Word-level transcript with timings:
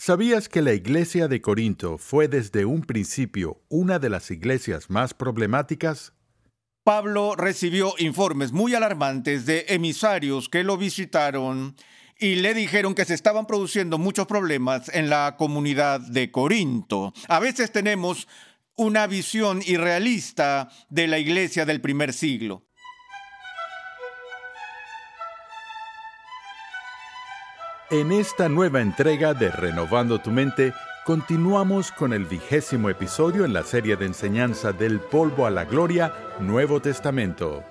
¿Sabías 0.00 0.48
que 0.48 0.62
la 0.62 0.74
iglesia 0.74 1.26
de 1.26 1.42
Corinto 1.42 1.98
fue 1.98 2.28
desde 2.28 2.64
un 2.64 2.82
principio 2.82 3.60
una 3.68 3.98
de 3.98 4.08
las 4.08 4.30
iglesias 4.30 4.90
más 4.90 5.12
problemáticas? 5.12 6.12
Pablo 6.84 7.34
recibió 7.34 7.94
informes 7.98 8.52
muy 8.52 8.76
alarmantes 8.76 9.44
de 9.44 9.66
emisarios 9.68 10.48
que 10.48 10.62
lo 10.62 10.76
visitaron 10.76 11.74
y 12.16 12.36
le 12.36 12.54
dijeron 12.54 12.94
que 12.94 13.04
se 13.04 13.14
estaban 13.14 13.48
produciendo 13.48 13.98
muchos 13.98 14.28
problemas 14.28 14.88
en 14.94 15.10
la 15.10 15.34
comunidad 15.36 15.98
de 15.98 16.30
Corinto. 16.30 17.12
A 17.26 17.40
veces 17.40 17.72
tenemos 17.72 18.28
una 18.76 19.08
visión 19.08 19.62
irrealista 19.66 20.68
de 20.90 21.08
la 21.08 21.18
iglesia 21.18 21.66
del 21.66 21.80
primer 21.80 22.12
siglo. 22.12 22.67
En 27.90 28.12
esta 28.12 28.50
nueva 28.50 28.82
entrega 28.82 29.32
de 29.32 29.48
Renovando 29.48 30.20
tu 30.20 30.30
Mente, 30.30 30.74
continuamos 31.06 31.90
con 31.90 32.12
el 32.12 32.26
vigésimo 32.26 32.90
episodio 32.90 33.46
en 33.46 33.54
la 33.54 33.62
serie 33.62 33.96
de 33.96 34.04
enseñanza 34.04 34.74
del 34.74 35.00
polvo 35.00 35.46
a 35.46 35.50
la 35.50 35.64
gloria, 35.64 36.12
Nuevo 36.38 36.82
Testamento. 36.82 37.64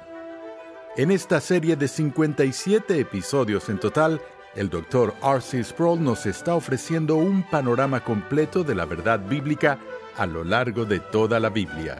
En 0.95 1.11
esta 1.11 1.39
serie 1.39 1.75
de 1.75 1.87
57 1.87 2.99
episodios 2.99 3.69
en 3.69 3.79
total, 3.79 4.19
el 4.55 4.71
Dr. 4.71 5.13
R.C. 5.21 5.63
Sproul 5.63 6.03
nos 6.03 6.25
está 6.25 6.55
ofreciendo 6.55 7.17
un 7.17 7.43
panorama 7.43 7.99
completo 7.99 8.63
de 8.63 8.73
la 8.73 8.85
verdad 8.85 9.19
bíblica 9.19 9.77
a 10.17 10.25
lo 10.25 10.43
largo 10.43 10.85
de 10.85 10.99
toda 10.99 11.39
la 11.39 11.49
Biblia. 11.49 11.99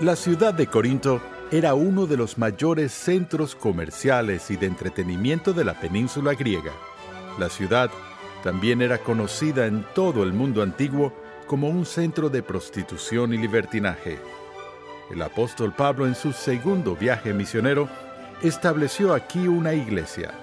La 0.00 0.16
ciudad 0.16 0.52
de 0.52 0.66
Corinto 0.66 1.22
era 1.54 1.74
uno 1.74 2.06
de 2.06 2.16
los 2.16 2.36
mayores 2.36 2.90
centros 2.90 3.54
comerciales 3.54 4.50
y 4.50 4.56
de 4.56 4.66
entretenimiento 4.66 5.52
de 5.52 5.62
la 5.62 5.74
península 5.74 6.34
griega. 6.34 6.72
La 7.38 7.48
ciudad 7.48 7.90
también 8.42 8.82
era 8.82 8.98
conocida 8.98 9.66
en 9.66 9.86
todo 9.94 10.24
el 10.24 10.32
mundo 10.32 10.62
antiguo 10.62 11.12
como 11.46 11.68
un 11.68 11.86
centro 11.86 12.28
de 12.28 12.42
prostitución 12.42 13.32
y 13.32 13.38
libertinaje. 13.38 14.18
El 15.12 15.22
apóstol 15.22 15.72
Pablo 15.72 16.08
en 16.08 16.16
su 16.16 16.32
segundo 16.32 16.96
viaje 16.96 17.32
misionero 17.32 17.88
estableció 18.42 19.14
aquí 19.14 19.46
una 19.46 19.74
iglesia. 19.74 20.34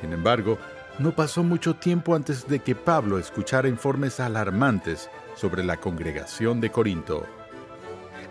Sin 0.00 0.12
embargo, 0.12 0.58
no 1.00 1.10
pasó 1.10 1.42
mucho 1.42 1.74
tiempo 1.74 2.14
antes 2.14 2.46
de 2.46 2.60
que 2.60 2.76
Pablo 2.76 3.18
escuchara 3.18 3.66
informes 3.66 4.20
alarmantes 4.20 5.10
sobre 5.34 5.64
la 5.64 5.78
congregación 5.78 6.60
de 6.60 6.70
Corinto. 6.70 7.26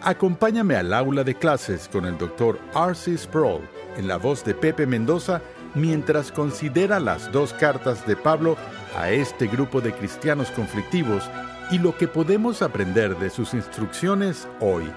Acompáñame 0.04 0.76
al 0.76 0.94
aula 0.94 1.24
de 1.24 1.36
clases 1.36 1.88
con 1.88 2.06
el 2.06 2.18
Dr. 2.18 2.60
R.C. 2.74 3.16
Sproul 3.20 3.62
en 3.98 4.08
la 4.08 4.18
voz 4.18 4.44
de 4.44 4.56
Pepe 4.56 4.88
Mendoza 4.88 5.44
mientras 5.76 6.32
considera 6.32 7.00
las 7.00 7.32
dos 7.32 7.54
cartas 7.54 8.08
de 8.08 8.16
Pablo 8.16 8.58
a 8.98 9.12
este 9.12 9.46
grupo 9.46 9.80
de 9.80 9.94
cristianos 9.94 10.50
conflictivos 10.52 11.30
y 11.70 11.78
lo 11.78 11.96
que 11.96 12.08
podemos 12.08 12.64
aprender 12.64 13.16
de 13.18 13.30
sus 13.30 13.54
instrucciones 13.54 14.48
hoy. 14.60 14.92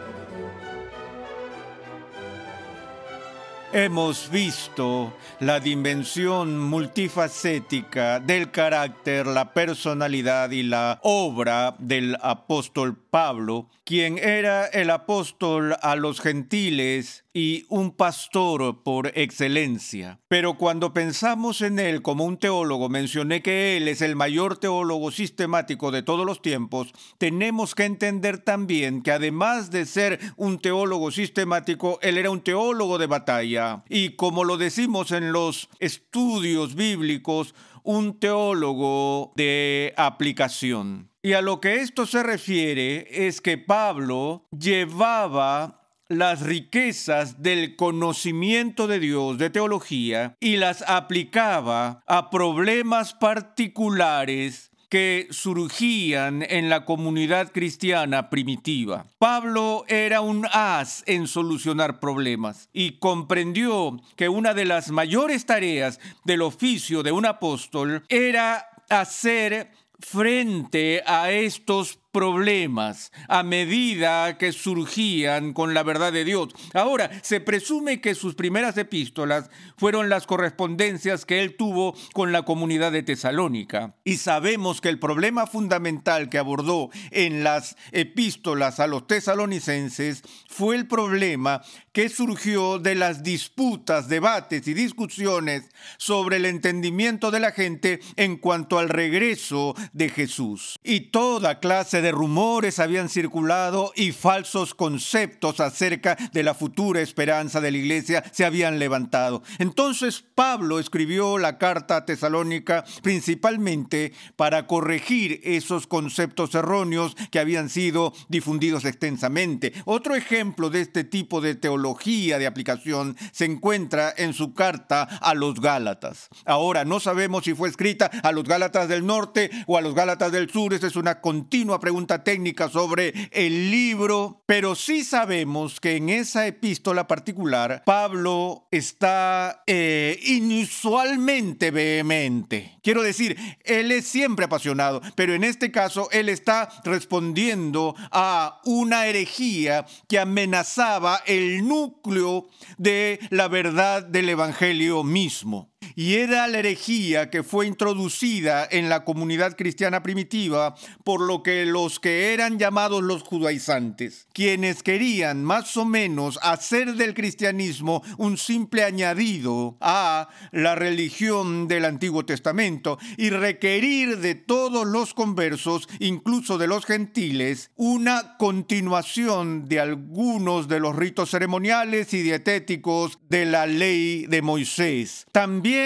Hemos 3.75 4.31
visto 4.31 5.13
la 5.41 5.59
dimensión 5.59 6.61
multifacética 6.61 8.21
del 8.21 8.53
carácter, 8.53 9.27
la 9.27 9.53
personalidad 9.53 10.53
y 10.53 10.63
la 10.63 11.01
obra 11.03 11.75
del 11.81 12.17
apóstol 12.23 12.97
Pablo, 13.15 13.69
quien 13.85 14.19
era 14.19 14.67
el 14.67 14.91
apóstol 14.91 15.77
a 15.83 15.95
los 15.95 16.21
gentiles 16.21 17.25
y 17.33 17.65
un 17.69 17.93
pastor 17.93 18.83
por 18.83 19.17
excelencia. 19.17 20.19
Pero 20.27 20.59
cuando 20.59 20.93
pensamos 20.93 21.61
en 21.61 21.79
él 21.79 22.03
como 22.03 22.25
un 22.25 22.39
teólogo, 22.39 22.89
mencioné 22.89 23.41
que 23.41 23.77
él 23.77 23.87
es 23.87 24.03
el 24.03 24.17
mayor 24.17 24.59
teólogo 24.59 25.13
sistemático 25.13 25.93
de 25.93 26.03
todos 26.03 26.27
los 26.27 26.43
tiempos, 26.43 26.93
tenemos 27.17 27.77
que 27.77 27.85
entender 27.85 28.39
también 28.39 29.01
que 29.01 29.13
además 29.13 29.71
de 29.71 29.87
ser 29.87 30.19
un 30.37 30.59
teólogo 30.59 31.13
sistemático, 31.13 32.01
él 32.03 32.19
era 32.19 32.31
un 32.31 32.41
teólogo 32.41 32.99
de 32.99 33.07
batalla. 33.07 33.85
Y 33.89 34.17
como 34.17 34.43
lo 34.43 34.57
decimos 34.57 35.13
en 35.13 35.31
los 35.31 35.69
estudios 35.79 36.75
bíblicos, 36.75 37.55
un 37.85 38.19
teólogo 38.19 39.33
de 39.37 39.95
aplicación. 39.97 41.14
Y 41.25 41.33
a 41.33 41.41
lo 41.41 41.59
que 41.59 41.77
esto 41.77 42.05
se 42.05 42.23
refiere 42.23 43.07
es 43.27 43.41
que 43.41 43.57
Pablo 43.57 44.45
llevaba 44.51 45.81
las 46.09 46.43
riquezas 46.43 47.43
del 47.43 47.77
conocimiento 47.77 48.87
de 48.87 48.99
Dios, 48.99 49.39
de 49.39 49.49
teología, 49.49 50.37
y 50.39 50.59
las 50.59 50.85
aplicaba 50.87 52.03
a 52.07 52.29
problemas 52.29 53.15
particulares 53.15 54.71
que 54.91 55.27
surgían 55.31 56.43
en 56.43 56.69
la 56.69 56.85
comunidad 56.85 57.53
cristiana 57.53 58.29
primitiva. 58.29 59.07
Pablo 59.17 59.87
era 59.89 60.21
un 60.21 60.47
as 60.53 61.05
en 61.07 61.27
solucionar 61.27 62.01
problemas 62.01 62.69
y 62.75 62.99
comprendió 62.99 63.99
que 64.17 64.29
una 64.29 64.53
de 64.53 64.67
las 64.67 64.91
mayores 64.91 65.47
tareas 65.47 66.01
del 66.25 66.43
oficio 66.43 67.03
de 67.03 67.13
un 67.13 67.25
apóstol 67.25 68.05
era 68.11 68.69
hacer 68.91 69.71
frente 70.05 71.03
a 71.07 71.31
estos 71.31 71.99
problemas 72.13 73.11
a 73.29 73.43
medida 73.43 74.39
que 74.39 74.53
surgían 74.53 75.53
con 75.53 75.75
la 75.75 75.83
verdad 75.83 76.13
de 76.13 76.25
Dios. 76.25 76.51
Ahora, 76.73 77.11
se 77.23 77.41
presume 77.41 78.01
que 78.01 78.15
sus 78.15 78.37
primeras 78.37 78.79
epístolas 78.79 79.51
fueron 79.77 80.09
las 80.09 80.27
correspondencias 80.27 81.27
que 81.27 81.43
él 81.43 81.57
tuvo 81.57 81.97
con 82.13 82.31
la 82.31 82.43
comunidad 82.43 82.93
de 82.93 83.03
Tesalónica. 83.03 83.97
Y 84.05 84.19
sabemos 84.19 84.81
que 84.81 84.91
el 84.91 85.01
problema 85.01 85.49
fundamental 85.49 86.29
que 86.29 86.39
abordó 86.39 86.91
en 87.11 87.43
las 87.43 87.77
epístolas 87.91 88.79
a 88.79 88.87
los 88.87 89.09
tesalonicenses 89.09 90.23
fue 90.49 90.77
el 90.77 90.87
problema 90.87 91.63
que 91.95 92.09
surgió 92.09 92.81
de 92.81 92.97
las 92.97 93.23
disputas, 93.23 94.09
debates 94.09 94.67
y 94.67 94.75
discusiones 94.75 95.63
sobre 95.97 96.39
el 96.39 96.45
entendimiento 96.45 97.31
de 97.31 97.39
la 97.39 97.53
gente 97.53 98.01
en 98.17 98.37
cuanto 98.37 98.81
al 98.81 98.89
regreso 98.89 99.77
de 99.93 100.09
Jesús. 100.09 100.77
Y 100.83 101.13
toda 101.13 101.61
clase 101.61 102.03
de 102.03 102.11
rumores 102.11 102.81
habían 102.81 103.09
circulado 103.09 103.93
y 103.95 104.11
falsos 104.11 104.75
conceptos 104.75 105.61
acerca 105.61 106.17
de 106.33 106.43
la 106.43 106.55
futura 106.55 107.01
esperanza 107.01 107.61
de 107.61 107.71
la 107.71 107.79
iglesia 107.79 108.25
se 108.33 108.45
habían 108.45 108.81
levantado. 108.81 109.45
Entonces 109.61 110.25
Pablo 110.35 110.81
escribió 110.81 111.39
la 111.39 111.59
carta 111.59 111.99
a 111.99 112.05
Tesalónica 112.05 112.85
principalmente 113.05 114.13
para 114.35 114.67
corregir 114.67 115.41
esos 115.45 115.87
conceptos 115.87 116.57
erróneos 116.57 117.17
que 117.31 117.39
habían 117.39 117.69
sido 117.69 118.13
difundidos 118.29 118.85
extensamente. 118.85 119.73
Otro 119.85 120.17
ejemplo 120.17 120.71
de 120.71 120.81
este 120.81 121.05
tipo 121.05 121.41
de 121.41 121.55
teología 121.55 121.84
de 121.85 122.47
aplicación 122.47 123.17
se 123.33 123.45
encuentra 123.45 124.15
en 124.17 124.33
su 124.33 124.55
carta 124.55 125.03
a 125.03 125.35
los 125.35 125.61
Gálatas. 125.61 126.29
Ahora 126.47 126.85
no 126.85 126.99
sabemos 126.99 127.45
si 127.45 127.55
fue 127.55 127.69
escrita 127.69 128.11
a 128.23 128.33
los 128.33 128.45
Gálatas 128.45 128.89
del 128.89 129.05
norte 129.05 129.51
o 129.67 129.77
a 129.77 129.83
los 129.83 129.95
Gálatas 129.95 130.33
del 130.33 130.51
sur. 130.51 130.73
Esa 130.73 130.87
es 130.87 130.97
una 130.97 131.21
continua 131.21 131.81
pregunta 131.81 132.25
técnica 132.25 132.71
sobre 132.71 133.13
el 133.33 133.71
libro, 133.71 134.43
pero 134.47 134.75
sí 134.75 135.05
sabemos 135.05 135.79
que 135.81 135.97
en 135.97 136.09
esa 136.09 136.47
epístola 136.47 137.07
particular 137.07 137.83
Pablo 137.85 138.67
está 138.71 139.63
eh, 139.67 140.19
inusualmente 140.25 141.71
vehemente. 141.71 142.79
Quiero 142.83 143.03
decir, 143.03 143.37
él 143.65 143.93
es 143.93 144.07
siempre 144.07 144.47
apasionado, 144.47 145.03
pero 145.17 145.35
en 145.35 145.45
este 145.45 145.71
caso 145.71 146.09
él 146.13 146.29
está 146.29 146.69
respondiendo 146.85 147.95
a 148.11 148.61
una 148.65 149.07
herejía 149.07 149.87
que 150.09 150.19
amenazaba 150.19 151.21
el 151.27 151.67
núcleo 151.75 152.47
de 152.79 153.19
la 153.31 153.49
verdad 153.49 154.03
del 154.05 154.29
Evangelio 154.29 155.03
mismo 155.03 155.74
y 155.95 156.15
era 156.15 156.47
la 156.49 156.59
herejía 156.59 157.31
que 157.31 157.43
fue 157.43 157.67
introducida 157.67 158.67
en 158.71 158.89
la 158.89 159.05
comunidad 159.05 159.57
cristiana 159.57 160.03
primitiva 160.03 160.75
por 161.05 161.21
lo 161.21 161.43
que 161.43 161.65
los 161.67 162.01
que 162.01 162.33
eran 162.33 162.59
llamados 162.59 163.03
los 163.03 163.23
judaizantes, 163.23 164.27
quienes 164.33 164.83
querían 164.83 165.45
más 165.45 165.77
o 165.77 165.85
menos 165.85 166.39
hacer 166.43 166.95
del 166.95 167.15
cristianismo 167.15 168.03
un 168.19 168.37
simple 168.37 168.85
añadido 168.85 169.77
a 169.81 170.29
la 170.53 170.75
religión 170.75 171.69
del 171.69 171.85
Antiguo 171.85 172.25
Testamento 172.25 172.99
y 173.17 173.31
requerir 173.31 174.19
de 174.19 174.35
todos 174.35 174.87
los 174.87 175.15
conversos, 175.15 175.89
incluso 175.99 176.59
de 176.59 176.67
los 176.67 176.85
gentiles, 176.85 177.71
una 177.77 178.37
continuación 178.39 179.69
de 179.69 179.81
algunos 179.81 180.69
de 180.69 180.81
los 180.81 180.97
ritos 180.97 181.31
ceremoniales 181.31 182.13
y 182.15 182.23
dietéticos 182.23 183.19
de 183.29 183.45
la 183.45 183.67
ley 183.67 184.27
de 184.27 184.43
Moisés. 184.43 185.27
También 185.33 185.84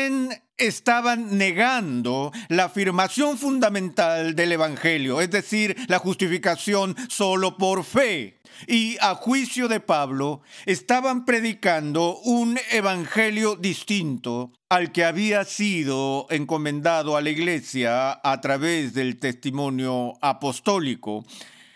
estaban 0.59 1.39
negando 1.39 2.33
la 2.49 2.65
afirmación 2.65 3.39
fundamental 3.39 4.35
del 4.35 4.53
Evangelio, 4.53 5.21
es 5.21 5.31
decir, 5.31 5.77
la 5.87 5.99
justificación 5.99 6.97
solo 7.09 7.57
por 7.57 7.85
fe. 7.85 8.39
Y 8.67 8.97
a 9.01 9.15
juicio 9.15 9.69
de 9.69 9.79
Pablo, 9.79 10.43
estaban 10.67 11.25
predicando 11.25 12.19
un 12.25 12.59
evangelio 12.73 13.55
distinto 13.55 14.53
al 14.69 14.91
que 14.91 15.05
había 15.05 15.45
sido 15.45 16.27
encomendado 16.31 17.17
a 17.17 17.21
la 17.21 17.31
iglesia 17.31 18.19
a 18.21 18.41
través 18.41 18.95
del 18.95 19.21
testimonio 19.21 20.15
apostólico 20.21 21.25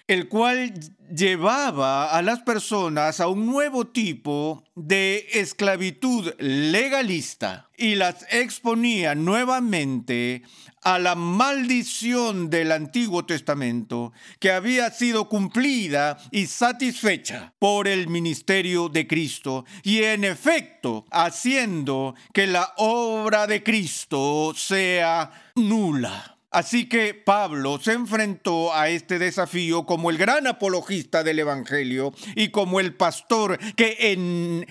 el 0.07 0.29
cual 0.29 0.75
llevaba 1.15 2.11
a 2.11 2.23
las 2.23 2.41
personas 2.41 3.21
a 3.21 3.29
un 3.29 3.47
nuevo 3.47 3.87
tipo 3.87 4.65
de 4.75 5.27
esclavitud 5.33 6.33
legalista 6.39 7.69
y 7.77 7.95
las 7.97 8.27
exponía 8.31 9.15
nuevamente 9.15 10.43
a 10.83 10.99
la 10.99 11.15
maldición 11.15 12.51
del 12.51 12.73
Antiguo 12.73 13.25
Testamento 13.25 14.13
que 14.41 14.51
había 14.51 14.91
sido 14.91 15.29
cumplida 15.29 16.19
y 16.31 16.47
satisfecha 16.47 17.55
por 17.59 17.87
el 17.87 18.09
ministerio 18.09 18.89
de 18.89 19.07
Cristo 19.07 19.65
y 19.83 20.03
en 20.03 20.25
efecto 20.25 21.05
haciendo 21.11 22.15
que 22.33 22.47
la 22.47 22.73
obra 22.77 23.47
de 23.47 23.63
Cristo 23.63 24.53
sea 24.57 25.53
nula. 25.55 26.39
Así 26.53 26.87
que 26.87 27.15
Pablo 27.15 27.81
se 27.81 27.95
enfrentó 27.95 28.75
a 28.75 28.91
este 28.91 29.19
desafío 29.19 29.87
como 29.87 30.11
el 30.11 30.19
gran 30.19 30.47
apologista 30.47 31.25
del 31.25 31.39
Evangelio 31.39 32.13
y 32.37 32.51
como 32.51 32.79
el 32.79 32.95
pastor 32.95 33.59
que 33.75 33.97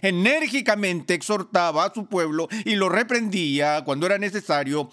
enérgicamente 0.02 1.16
exhortaba 1.16 1.86
a 1.86 1.94
su 1.94 2.06
pueblo 2.06 2.48
y 2.66 2.76
lo 2.76 2.88
reprendía 2.88 3.84
cuando 3.84 4.06
era 4.06 4.20
necesario 4.20 4.92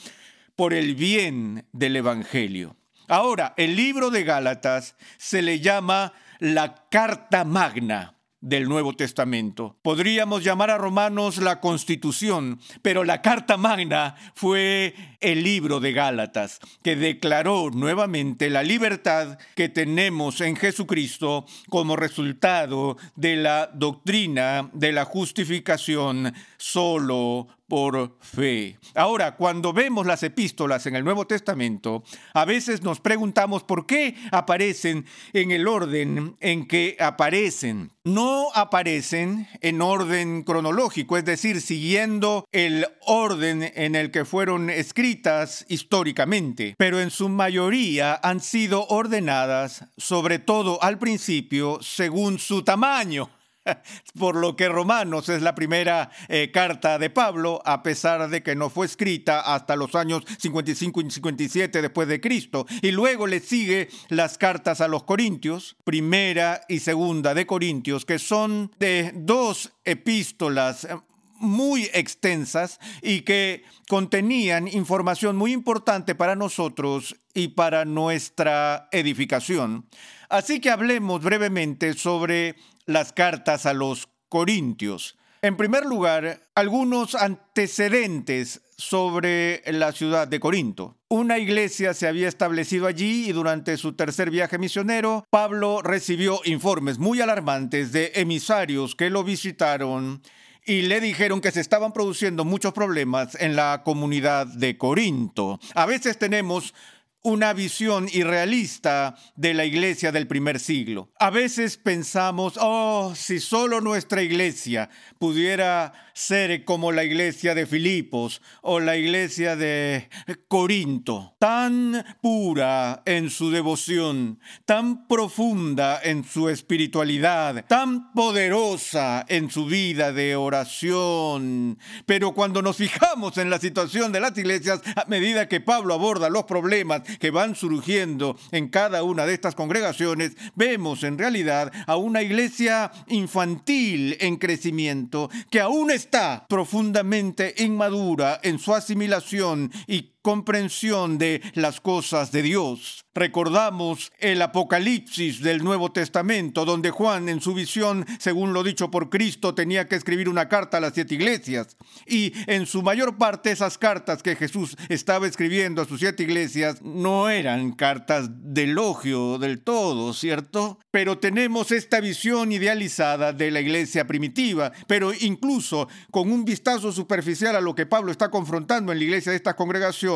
por 0.56 0.72
el 0.72 0.94
bien 0.94 1.66
del 1.72 1.96
Evangelio. 1.96 2.74
Ahora, 3.06 3.52
el 3.58 3.76
libro 3.76 4.08
de 4.10 4.24
Gálatas 4.24 4.96
se 5.18 5.42
le 5.42 5.60
llama 5.60 6.14
la 6.40 6.88
Carta 6.90 7.44
Magna 7.44 8.17
del 8.40 8.68
Nuevo 8.68 8.94
Testamento. 8.94 9.76
Podríamos 9.82 10.44
llamar 10.44 10.70
a 10.70 10.78
Romanos 10.78 11.38
la 11.38 11.60
Constitución, 11.60 12.60
pero 12.82 13.04
la 13.04 13.22
Carta 13.22 13.56
Magna 13.56 14.14
fue 14.34 14.94
el 15.20 15.42
libro 15.42 15.80
de 15.80 15.92
Gálatas, 15.92 16.60
que 16.82 16.96
declaró 16.96 17.70
nuevamente 17.70 18.50
la 18.50 18.62
libertad 18.62 19.38
que 19.56 19.68
tenemos 19.68 20.40
en 20.40 20.56
Jesucristo 20.56 21.46
como 21.68 21.96
resultado 21.96 22.96
de 23.16 23.36
la 23.36 23.70
doctrina 23.74 24.70
de 24.72 24.92
la 24.92 25.04
justificación 25.04 26.32
solo 26.56 27.48
por 27.68 28.16
fe. 28.20 28.78
Ahora, 28.94 29.36
cuando 29.36 29.72
vemos 29.72 30.06
las 30.06 30.22
epístolas 30.22 30.86
en 30.86 30.96
el 30.96 31.04
Nuevo 31.04 31.26
Testamento, 31.26 32.02
a 32.32 32.44
veces 32.44 32.82
nos 32.82 33.00
preguntamos 33.00 33.62
por 33.62 33.86
qué 33.86 34.16
aparecen 34.32 35.04
en 35.34 35.50
el 35.50 35.68
orden 35.68 36.36
en 36.40 36.66
que 36.66 36.96
aparecen. 36.98 37.92
No 38.04 38.48
aparecen 38.54 39.46
en 39.60 39.82
orden 39.82 40.42
cronológico, 40.42 41.18
es 41.18 41.26
decir, 41.26 41.60
siguiendo 41.60 42.46
el 42.52 42.86
orden 43.04 43.70
en 43.74 43.94
el 43.94 44.10
que 44.10 44.24
fueron 44.24 44.70
escritas 44.70 45.66
históricamente, 45.68 46.74
pero 46.78 47.00
en 47.00 47.10
su 47.10 47.28
mayoría 47.28 48.18
han 48.22 48.40
sido 48.40 48.86
ordenadas, 48.86 49.84
sobre 49.98 50.38
todo 50.38 50.82
al 50.82 50.98
principio, 50.98 51.78
según 51.82 52.38
su 52.38 52.62
tamaño. 52.62 53.28
por 54.18 54.36
lo 54.36 54.56
que 54.56 54.68
Romanos 54.68 55.28
es 55.28 55.42
la 55.42 55.54
primera 55.54 56.10
eh, 56.28 56.50
carta 56.52 56.98
de 56.98 57.10
Pablo, 57.10 57.60
a 57.64 57.82
pesar 57.82 58.28
de 58.28 58.42
que 58.42 58.54
no 58.54 58.70
fue 58.70 58.86
escrita 58.86 59.40
hasta 59.40 59.76
los 59.76 59.94
años 59.94 60.24
55 60.38 61.00
y 61.00 61.10
57 61.10 61.82
después 61.82 62.08
de 62.08 62.20
Cristo. 62.20 62.66
Y 62.82 62.90
luego 62.90 63.26
le 63.26 63.40
sigue 63.40 63.88
las 64.08 64.38
cartas 64.38 64.80
a 64.80 64.88
los 64.88 65.04
Corintios, 65.04 65.76
primera 65.84 66.62
y 66.68 66.80
segunda 66.80 67.34
de 67.34 67.46
Corintios, 67.46 68.04
que 68.04 68.18
son 68.18 68.72
de 68.78 69.12
dos 69.14 69.72
epístolas 69.84 70.84
eh, 70.84 70.96
muy 71.40 71.84
extensas 71.92 72.80
y 73.00 73.20
que 73.20 73.62
contenían 73.88 74.66
información 74.68 75.36
muy 75.36 75.52
importante 75.52 76.14
para 76.14 76.34
nosotros 76.34 77.16
y 77.32 77.48
para 77.48 77.84
nuestra 77.84 78.88
edificación. 78.90 79.86
Así 80.28 80.60
que 80.60 80.70
hablemos 80.70 81.22
brevemente 81.22 81.94
sobre 81.94 82.56
las 82.88 83.12
cartas 83.12 83.66
a 83.66 83.74
los 83.74 84.08
Corintios. 84.28 85.16
En 85.42 85.56
primer 85.56 85.84
lugar, 85.84 86.40
algunos 86.54 87.14
antecedentes 87.14 88.62
sobre 88.76 89.62
la 89.66 89.92
ciudad 89.92 90.26
de 90.26 90.40
Corinto. 90.40 90.96
Una 91.08 91.38
iglesia 91.38 91.94
se 91.94 92.08
había 92.08 92.28
establecido 92.28 92.86
allí 92.86 93.28
y 93.28 93.32
durante 93.32 93.76
su 93.76 93.92
tercer 93.92 94.30
viaje 94.30 94.58
misionero, 94.58 95.24
Pablo 95.30 95.82
recibió 95.82 96.40
informes 96.44 96.98
muy 96.98 97.20
alarmantes 97.20 97.92
de 97.92 98.12
emisarios 98.14 98.96
que 98.96 99.10
lo 99.10 99.22
visitaron 99.22 100.22
y 100.64 100.82
le 100.82 101.00
dijeron 101.00 101.40
que 101.40 101.50
se 101.50 101.60
estaban 101.60 101.92
produciendo 101.92 102.44
muchos 102.44 102.72
problemas 102.72 103.34
en 103.40 103.54
la 103.54 103.82
comunidad 103.84 104.46
de 104.46 104.76
Corinto. 104.76 105.60
A 105.74 105.86
veces 105.86 106.18
tenemos 106.18 106.74
una 107.22 107.52
visión 107.52 108.08
irrealista 108.12 109.16
de 109.34 109.54
la 109.54 109.64
iglesia 109.64 110.12
del 110.12 110.26
primer 110.26 110.60
siglo. 110.60 111.10
A 111.18 111.30
veces 111.30 111.76
pensamos, 111.76 112.54
oh, 112.60 113.12
si 113.14 113.40
solo 113.40 113.80
nuestra 113.80 114.22
iglesia 114.22 114.88
pudiera 115.18 115.92
ser 116.14 116.64
como 116.64 116.90
la 116.90 117.04
iglesia 117.04 117.54
de 117.54 117.66
Filipos 117.66 118.42
o 118.62 118.80
la 118.80 118.96
iglesia 118.96 119.56
de 119.56 120.08
Corinto, 120.48 121.36
tan 121.38 122.04
pura 122.20 123.02
en 123.04 123.30
su 123.30 123.50
devoción, 123.50 124.40
tan 124.64 125.06
profunda 125.06 126.00
en 126.02 126.24
su 126.24 126.48
espiritualidad, 126.48 127.64
tan 127.66 128.12
poderosa 128.12 129.24
en 129.28 129.50
su 129.50 129.66
vida 129.66 130.12
de 130.12 130.34
oración. 130.34 131.78
Pero 132.06 132.32
cuando 132.32 132.62
nos 132.62 132.76
fijamos 132.76 133.38
en 133.38 133.50
la 133.50 133.58
situación 133.58 134.10
de 134.10 134.20
las 134.20 134.36
iglesias, 134.36 134.80
a 134.96 135.04
medida 135.06 135.48
que 135.48 135.60
Pablo 135.60 135.94
aborda 135.94 136.30
los 136.30 136.44
problemas 136.44 137.02
que 137.18 137.30
van 137.30 137.54
surgiendo 137.54 138.36
en 138.52 138.68
cada 138.68 139.02
una 139.02 139.26
de 139.26 139.34
estas 139.34 139.54
congregaciones, 139.54 140.36
vemos 140.54 141.02
en 141.02 141.18
realidad 141.18 141.72
a 141.86 141.96
una 141.96 142.22
iglesia 142.22 142.90
infantil 143.08 144.16
en 144.20 144.36
crecimiento 144.36 145.30
que 145.50 145.60
aún 145.60 145.90
está 145.90 146.46
profundamente 146.48 147.54
inmadura 147.58 148.40
en 148.42 148.58
su 148.58 148.74
asimilación 148.74 149.70
y 149.86 150.17
comprensión 150.22 151.18
de 151.18 151.42
las 151.54 151.80
cosas 151.80 152.32
de 152.32 152.42
Dios. 152.42 153.04
Recordamos 153.14 154.12
el 154.18 154.40
Apocalipsis 154.42 155.42
del 155.42 155.64
Nuevo 155.64 155.90
Testamento, 155.90 156.64
donde 156.64 156.90
Juan 156.90 157.28
en 157.28 157.40
su 157.40 157.52
visión, 157.52 158.06
según 158.18 158.52
lo 158.52 158.62
dicho 158.62 158.90
por 158.90 159.10
Cristo, 159.10 159.54
tenía 159.54 159.88
que 159.88 159.96
escribir 159.96 160.28
una 160.28 160.48
carta 160.48 160.76
a 160.76 160.80
las 160.80 160.94
siete 160.94 161.14
iglesias. 161.14 161.76
Y 162.06 162.32
en 162.46 162.66
su 162.66 162.82
mayor 162.82 163.18
parte 163.18 163.50
esas 163.50 163.76
cartas 163.76 164.22
que 164.22 164.36
Jesús 164.36 164.76
estaba 164.88 165.26
escribiendo 165.26 165.82
a 165.82 165.84
sus 165.84 166.00
siete 166.00 166.22
iglesias 166.22 166.80
no 166.82 167.28
eran 167.28 167.72
cartas 167.72 168.28
de 168.30 168.64
elogio 168.64 169.38
del 169.38 169.60
todo, 169.62 170.12
¿cierto? 170.14 170.78
Pero 170.90 171.18
tenemos 171.18 171.72
esta 171.72 172.00
visión 172.00 172.52
idealizada 172.52 173.32
de 173.32 173.50
la 173.50 173.60
iglesia 173.60 174.06
primitiva, 174.06 174.72
pero 174.86 175.12
incluso 175.12 175.88
con 176.10 176.30
un 176.30 176.44
vistazo 176.44 176.92
superficial 176.92 177.56
a 177.56 177.60
lo 177.60 177.74
que 177.74 177.86
Pablo 177.86 178.12
está 178.12 178.30
confrontando 178.30 178.92
en 178.92 178.98
la 178.98 179.04
iglesia 179.04 179.32
de 179.32 179.36
esta 179.36 179.56
congregaciones, 179.56 180.07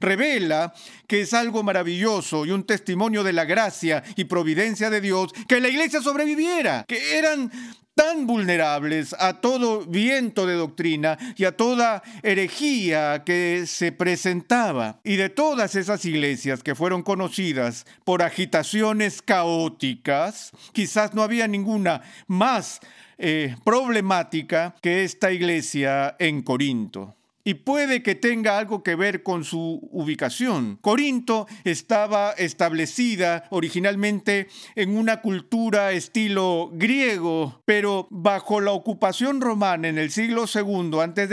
revela 0.00 0.72
que 1.06 1.22
es 1.22 1.34
algo 1.34 1.62
maravilloso 1.62 2.46
y 2.46 2.50
un 2.50 2.64
testimonio 2.64 3.22
de 3.22 3.32
la 3.32 3.44
gracia 3.44 4.02
y 4.16 4.24
providencia 4.24 4.90
de 4.90 5.00
Dios 5.00 5.32
que 5.48 5.60
la 5.60 5.68
iglesia 5.68 6.00
sobreviviera, 6.00 6.84
que 6.86 7.18
eran 7.18 7.50
tan 7.94 8.26
vulnerables 8.26 9.14
a 9.18 9.40
todo 9.40 9.84
viento 9.84 10.46
de 10.46 10.54
doctrina 10.54 11.18
y 11.36 11.44
a 11.44 11.56
toda 11.56 12.02
herejía 12.22 13.22
que 13.24 13.64
se 13.66 13.92
presentaba. 13.92 15.00
Y 15.04 15.16
de 15.16 15.28
todas 15.28 15.74
esas 15.74 16.04
iglesias 16.04 16.62
que 16.62 16.74
fueron 16.74 17.02
conocidas 17.02 17.86
por 18.04 18.22
agitaciones 18.22 19.22
caóticas, 19.22 20.52
quizás 20.72 21.14
no 21.14 21.22
había 21.22 21.46
ninguna 21.48 22.02
más 22.26 22.80
eh, 23.18 23.56
problemática 23.64 24.74
que 24.80 25.04
esta 25.04 25.32
iglesia 25.32 26.16
en 26.18 26.42
Corinto 26.42 27.16
y 27.44 27.54
puede 27.54 28.02
que 28.02 28.14
tenga 28.14 28.58
algo 28.58 28.82
que 28.82 28.94
ver 28.94 29.22
con 29.22 29.44
su 29.44 29.88
ubicación. 29.90 30.78
Corinto 30.80 31.46
estaba 31.64 32.32
establecida 32.32 33.44
originalmente 33.50 34.48
en 34.74 34.96
una 34.96 35.20
cultura 35.20 35.92
estilo 35.92 36.70
griego, 36.72 37.62
pero 37.64 38.06
bajo 38.10 38.60
la 38.60 38.72
ocupación 38.72 39.40
romana 39.40 39.88
en 39.88 39.98
el 39.98 40.10
siglo 40.10 40.44
II 40.52 40.90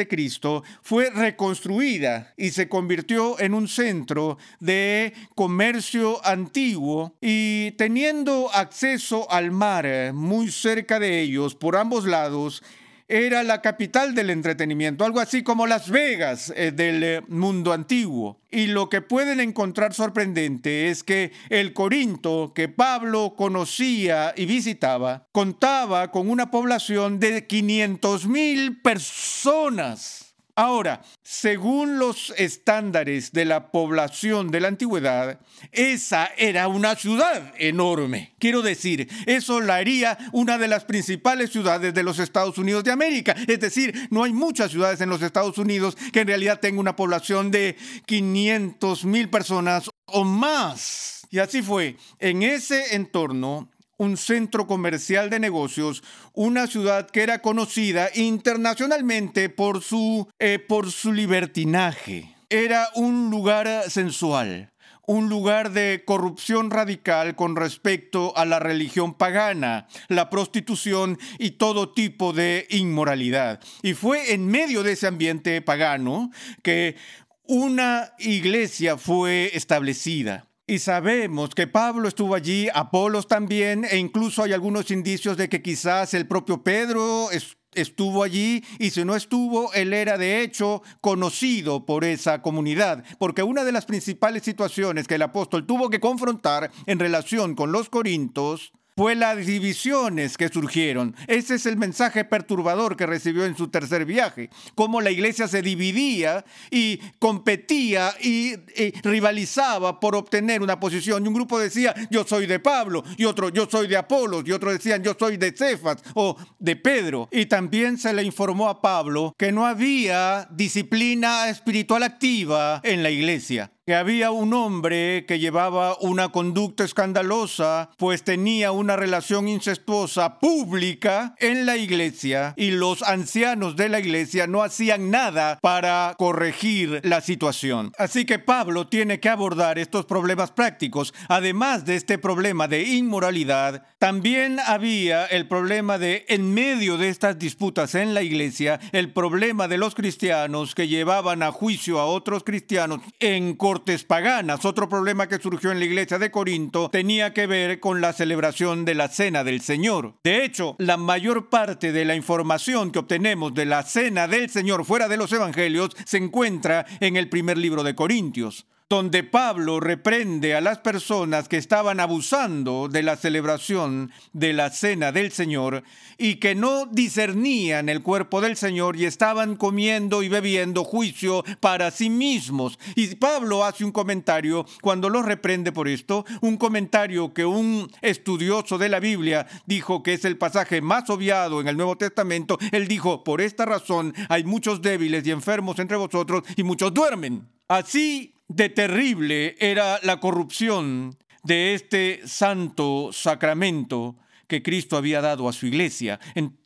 Cristo 0.08 0.64
fue 0.82 1.10
reconstruida 1.10 2.34
y 2.38 2.52
se 2.52 2.70
convirtió 2.70 3.40
en 3.40 3.54
un 3.54 3.68
centro 3.68 4.38
de 4.60 5.14
comercio 5.36 6.26
antiguo 6.26 7.16
y 7.22 7.72
teniendo 7.72 8.50
acceso 8.54 9.30
al 9.32 9.52
mar 9.52 9.80
muy 10.14 10.52
cerca 10.52 11.00
de 11.00 11.22
ellos 11.22 11.56
por 11.56 11.76
ambos 11.76 12.06
lados 12.06 12.64
era 13.10 13.42
la 13.42 13.62
capital 13.62 14.14
del 14.14 14.30
entretenimiento, 14.30 15.04
algo 15.04 15.20
así 15.20 15.42
como 15.42 15.66
Las 15.66 15.90
Vegas 15.90 16.54
eh, 16.56 16.72
del 16.72 17.04
eh, 17.04 17.22
mundo 17.28 17.74
antiguo. 17.74 18.40
Y 18.52 18.68
lo 18.68 18.88
que 18.88 19.02
pueden 19.02 19.40
encontrar 19.40 19.96
sorprendente 19.96 20.90
es 20.90 21.04
que 21.04 21.32
el 21.50 21.74
Corinto 21.74 22.54
que 22.54 22.70
Pablo 22.70 23.34
conocía 23.36 24.34
y 24.38 24.46
visitaba 24.46 25.28
contaba 25.32 26.12
con 26.12 26.30
una 26.30 26.52
población 26.52 27.20
de 27.20 27.48
500 27.48 28.28
mil 28.28 28.80
personas. 28.82 30.29
Ahora, 30.60 31.02
según 31.24 32.00
los 32.00 32.34
estándares 32.36 33.32
de 33.32 33.46
la 33.46 33.72
población 33.72 34.52
de 34.52 34.60
la 34.60 34.68
antigüedad, 34.68 35.40
esa 35.72 36.32
era 36.36 36.68
una 36.68 36.98
ciudad 36.98 37.54
enorme. 37.58 38.34
Quiero 38.40 38.62
decir, 38.62 39.08
eso 39.26 39.62
la 39.62 39.76
haría 39.76 40.18
una 40.34 40.58
de 40.58 40.68
las 40.68 40.84
principales 40.84 41.52
ciudades 41.52 41.94
de 41.94 42.04
los 42.04 42.20
Estados 42.20 42.58
Unidos 42.58 42.84
de 42.84 42.92
América. 42.92 43.38
Es 43.48 43.62
decir, 43.62 44.10
no 44.12 44.26
hay 44.26 44.34
muchas 44.34 44.72
ciudades 44.72 45.00
en 45.00 45.08
los 45.08 45.22
Estados 45.22 45.58
Unidos 45.58 45.96
que 46.12 46.20
en 46.20 46.28
realidad 46.28 46.60
tengan 46.60 46.80
una 46.80 46.98
población 46.98 47.52
de 47.52 47.78
500 48.06 49.06
mil 49.06 49.30
personas 49.30 49.90
o 50.08 50.26
más. 50.26 51.26
Y 51.30 51.40
así 51.40 51.62
fue. 51.62 51.96
En 52.20 52.44
ese 52.44 52.98
entorno, 52.98 53.70
un 54.00 54.16
centro 54.18 54.66
comercial 54.66 55.30
de 55.30 55.40
negocios, 55.40 56.04
una 56.34 56.68
ciudad 56.68 57.10
que 57.10 57.22
era 57.22 57.42
conocida 57.42 58.10
internacionalmente 58.16 59.50
por 59.50 59.84
su, 59.84 60.28
eh, 60.40 60.58
por 60.58 60.90
su 60.92 61.12
libertinaje. 61.12 62.34
Era 62.50 62.88
un 62.96 63.30
lugar 63.30 63.90
sensual, 63.90 64.72
un 65.06 65.28
lugar 65.28 65.72
de 65.72 66.04
corrupción 66.06 66.72
radical 66.72 67.36
con 67.36 67.58
respecto 67.58 68.36
a 68.38 68.46
la 68.46 68.60
religión 68.60 69.14
pagana, 69.14 69.88
la 70.08 70.30
prostitución 70.30 71.20
y 71.38 71.52
todo 71.52 71.92
tipo 71.92 72.32
de 72.32 72.68
inmoralidad. 72.70 73.60
Y 73.84 73.96
fue 73.96 74.34
en 74.34 74.48
medio 74.48 74.82
de 74.82 74.94
ese 74.94 75.08
ambiente 75.08 75.62
pagano 75.62 76.32
que 76.64 76.96
una 77.44 78.14
iglesia 78.18 78.98
fue 78.98 79.52
establecida. 79.54 80.49
Y 80.70 80.78
sabemos 80.78 81.56
que 81.56 81.66
Pablo 81.66 82.08
estuvo 82.08 82.36
allí, 82.36 82.68
Apolos 82.72 83.28
también, 83.28 83.86
e 83.90 83.98
incluso 83.98 84.44
hay 84.44 84.54
algunos 84.54 84.92
indicios 84.92 85.36
de 85.36 85.50
que 85.50 85.64
quizás 85.64 86.14
el 86.14 86.28
propio 86.28 86.62
Pedro 86.62 87.30
estuvo 87.74 88.22
allí 88.22 88.64
y 88.78 88.92
si 88.92 89.04
no 89.04 89.16
estuvo, 89.16 89.74
él 89.74 89.94
era 89.94 90.20
de 90.20 90.44
hecho 90.44 90.84
conocido 91.02 91.88
por 91.88 92.04
esa 92.04 92.44
comunidad, 92.44 93.04
porque 93.18 93.42
una 93.42 93.64
de 93.64 93.72
las 93.72 93.88
principales 93.88 94.44
situaciones 94.44 95.08
que 95.08 95.16
el 95.16 95.24
apóstol 95.24 95.66
tuvo 95.66 95.90
que 95.90 96.00
confrontar 96.00 96.70
en 96.86 97.00
relación 97.00 97.56
con 97.56 97.72
los 97.72 97.90
corintos 97.90 98.72
fue 99.00 99.16
las 99.16 99.46
divisiones 99.46 100.36
que 100.36 100.50
surgieron. 100.50 101.16
Ese 101.28 101.56
es 101.56 101.66
el 101.66 101.78
mensaje 101.78 102.26
perturbador 102.26 102.98
que 102.98 103.06
recibió 103.06 103.46
en 103.46 103.56
su 103.56 103.70
tercer 103.70 104.04
viaje, 104.04 104.50
cómo 104.76 105.00
la 105.00 105.10
iglesia 105.10 105.48
se 105.48 105.62
dividía 105.62 106.44
y 106.70 106.98
competía 107.18 108.14
y, 108.22 108.58
rivalizaba 109.02 110.02
por 110.02 110.18
obtener 110.18 110.62
una 110.62 110.82
posición. 110.82 111.24
Y 111.24 111.30
un 111.30 111.34
grupo 111.34 111.58
decía, 111.58 111.96
yo 112.12 112.26
soy 112.26 112.46
de 112.46 112.60
Pablo, 112.60 113.06
y 113.16 113.24
otro, 113.24 113.48
yo 113.48 113.70
soy 113.72 113.88
de 113.88 113.96
Apolos, 113.96 114.44
y 114.46 114.52
otro 114.52 114.70
decían, 114.70 115.02
yo 115.02 115.16
soy 115.18 115.38
de 115.38 115.54
Cefas 115.54 116.04
o 116.14 116.36
de 116.60 116.76
Pedro. 116.76 117.30
Y 117.32 117.46
también 117.46 117.98
se 117.98 118.12
le 118.12 118.24
informó 118.24 118.68
a 118.68 118.82
Pablo 118.82 119.34
que 119.38 119.54
no 119.54 119.66
había 119.66 120.46
disciplina 120.52 121.48
espiritual 121.48 122.04
activa 122.04 122.82
en 122.84 123.02
la 123.02 123.12
iglesia 123.12 123.72
que 123.90 123.96
había 123.96 124.30
un 124.30 124.54
hombre 124.54 125.26
que 125.26 125.40
llevaba 125.40 125.98
una 126.00 126.30
conducta 126.30 126.84
escandalosa, 126.84 127.90
pues 127.98 128.24
tenía 128.24 128.72
una 128.72 128.96
relación 128.96 129.48
incestuosa 129.48 130.38
pública 130.38 131.34
en 131.40 131.66
la 131.66 131.76
iglesia 131.76 132.54
y 132.56 132.70
los 132.70 133.02
ancianos 133.02 133.76
de 133.76 133.90
la 133.90 134.00
iglesia 134.00 134.46
no 134.46 134.62
hacían 134.62 135.10
nada 135.10 135.58
para 135.64 136.14
corregir 136.20 137.02
la 137.04 137.22
situación. 137.22 137.92
Así 137.98 138.26
que 138.26 138.38
Pablo 138.38 138.88
tiene 138.88 139.20
que 139.20 139.30
abordar 139.30 139.80
estos 139.80 140.06
problemas 140.06 140.52
prácticos. 140.52 141.12
Además 141.28 141.84
de 141.84 141.96
este 141.96 142.20
problema 142.20 142.68
de 142.68 142.84
inmoralidad, 142.84 143.88
también 143.98 144.60
había 144.68 145.26
el 145.26 145.48
problema 145.48 145.98
de, 145.98 146.26
en 146.28 146.54
medio 146.54 147.00
de 147.00 147.10
estas 147.10 147.40
disputas 147.40 147.96
en 147.96 148.14
la 148.14 148.22
iglesia, 148.22 148.80
el 148.92 149.12
problema 149.12 149.68
de 149.68 149.80
los 149.80 149.96
cristianos 149.96 150.76
que 150.76 150.88
llevaban 150.88 151.42
a 151.42 151.52
juicio 151.52 152.00
a 152.00 152.06
otros 152.06 152.44
cristianos 152.44 153.00
en 153.20 153.56
corte 153.56 153.79
paganas. 154.08 154.66
Otro 154.66 154.90
problema 154.90 155.28
que 155.28 155.40
surgió 155.40 155.72
en 155.72 155.80
la 155.80 155.86
iglesia 155.86 156.20
de 156.20 156.32
Corinto 156.32 156.90
tenía 156.90 157.34
que 157.34 157.48
ver 157.48 157.80
con 157.80 158.02
la 158.02 158.14
celebración 158.14 158.86
de 158.86 158.96
la 158.96 159.08
Cena 159.08 159.44
del 159.44 159.62
Señor. 159.62 160.16
De 160.24 160.44
hecho, 160.44 160.76
la 160.80 160.98
mayor 160.98 161.50
parte 161.50 161.92
de 161.92 162.06
la 162.06 162.16
información 162.16 162.92
que 162.92 163.00
obtenemos 163.00 163.54
de 163.54 163.66
la 163.66 163.84
Cena 163.84 164.28
del 164.28 164.50
Señor 164.50 164.86
fuera 164.86 165.08
de 165.08 165.18
los 165.18 165.32
Evangelios 165.32 165.96
se 166.06 166.18
encuentra 166.18 166.86
en 167.00 167.16
el 167.16 167.30
primer 167.30 167.58
libro 167.58 167.84
de 167.84 167.96
Corintios 167.96 168.66
donde 168.90 169.24
Pablo 169.24 169.80
reprende 169.80 170.56
a 170.56 170.62
las 170.62 170.80
personas 170.80 171.48
que 171.48 171.58
estaban 171.58 172.00
abusando 172.00 172.88
de 172.88 173.04
la 173.04 173.18
celebración 173.18 174.12
de 174.34 174.52
la 174.52 174.72
cena 174.72 175.12
del 175.12 175.32
Señor 175.32 175.84
y 176.18 176.38
que 176.38 176.56
no 176.56 176.88
discernían 176.88 177.88
el 177.88 178.02
cuerpo 178.02 178.42
del 178.42 178.58
Señor 178.58 178.96
y 178.96 179.06
estaban 179.06 179.58
comiendo 179.58 180.24
y 180.24 180.30
bebiendo 180.30 180.84
juicio 180.84 181.44
para 181.60 181.92
sí 181.92 182.10
mismos. 182.10 182.80
Y 182.96 183.14
Pablo 183.14 183.64
hace 183.64 183.86
un 183.86 183.92
comentario 183.92 184.66
cuando 184.82 185.08
los 185.10 185.24
reprende 185.24 185.72
por 185.72 185.88
esto, 185.88 186.26
un 186.42 186.58
comentario 186.58 187.32
que 187.32 187.46
un 187.46 187.92
estudioso 188.02 188.80
de 188.80 188.90
la 188.90 189.00
Biblia 189.00 189.46
dijo 189.68 190.02
que 190.02 190.14
es 190.14 190.26
el 190.26 190.40
pasaje 190.40 190.82
más 190.82 191.12
obviado 191.12 191.62
en 191.62 191.68
el 191.68 191.78
Nuevo 191.78 191.96
Testamento. 191.96 192.58
Él 192.72 192.88
dijo, 192.88 193.24
por 193.24 193.40
esta 193.40 193.66
razón 193.66 194.16
hay 194.30 194.46
muchos 194.46 194.82
débiles 194.82 195.28
y 195.28 195.32
enfermos 195.32 195.78
entre 195.78 195.96
vosotros 195.96 196.42
y 196.56 196.64
muchos 196.64 196.92
duermen. 196.92 197.48
Así 197.68 198.34
de 198.50 198.70
terrible 198.70 199.56
era 199.60 200.00
la 200.04 200.20
corrupción 200.20 201.18
de 201.44 201.74
este 201.74 202.22
santo 202.26 203.12
sacramento 203.14 204.18
que 204.48 204.64
Cristo 204.64 204.98
había 204.98 205.22
dado 205.22 205.48
a 205.48 205.54
su 205.54 205.68
iglesia. 205.68 206.20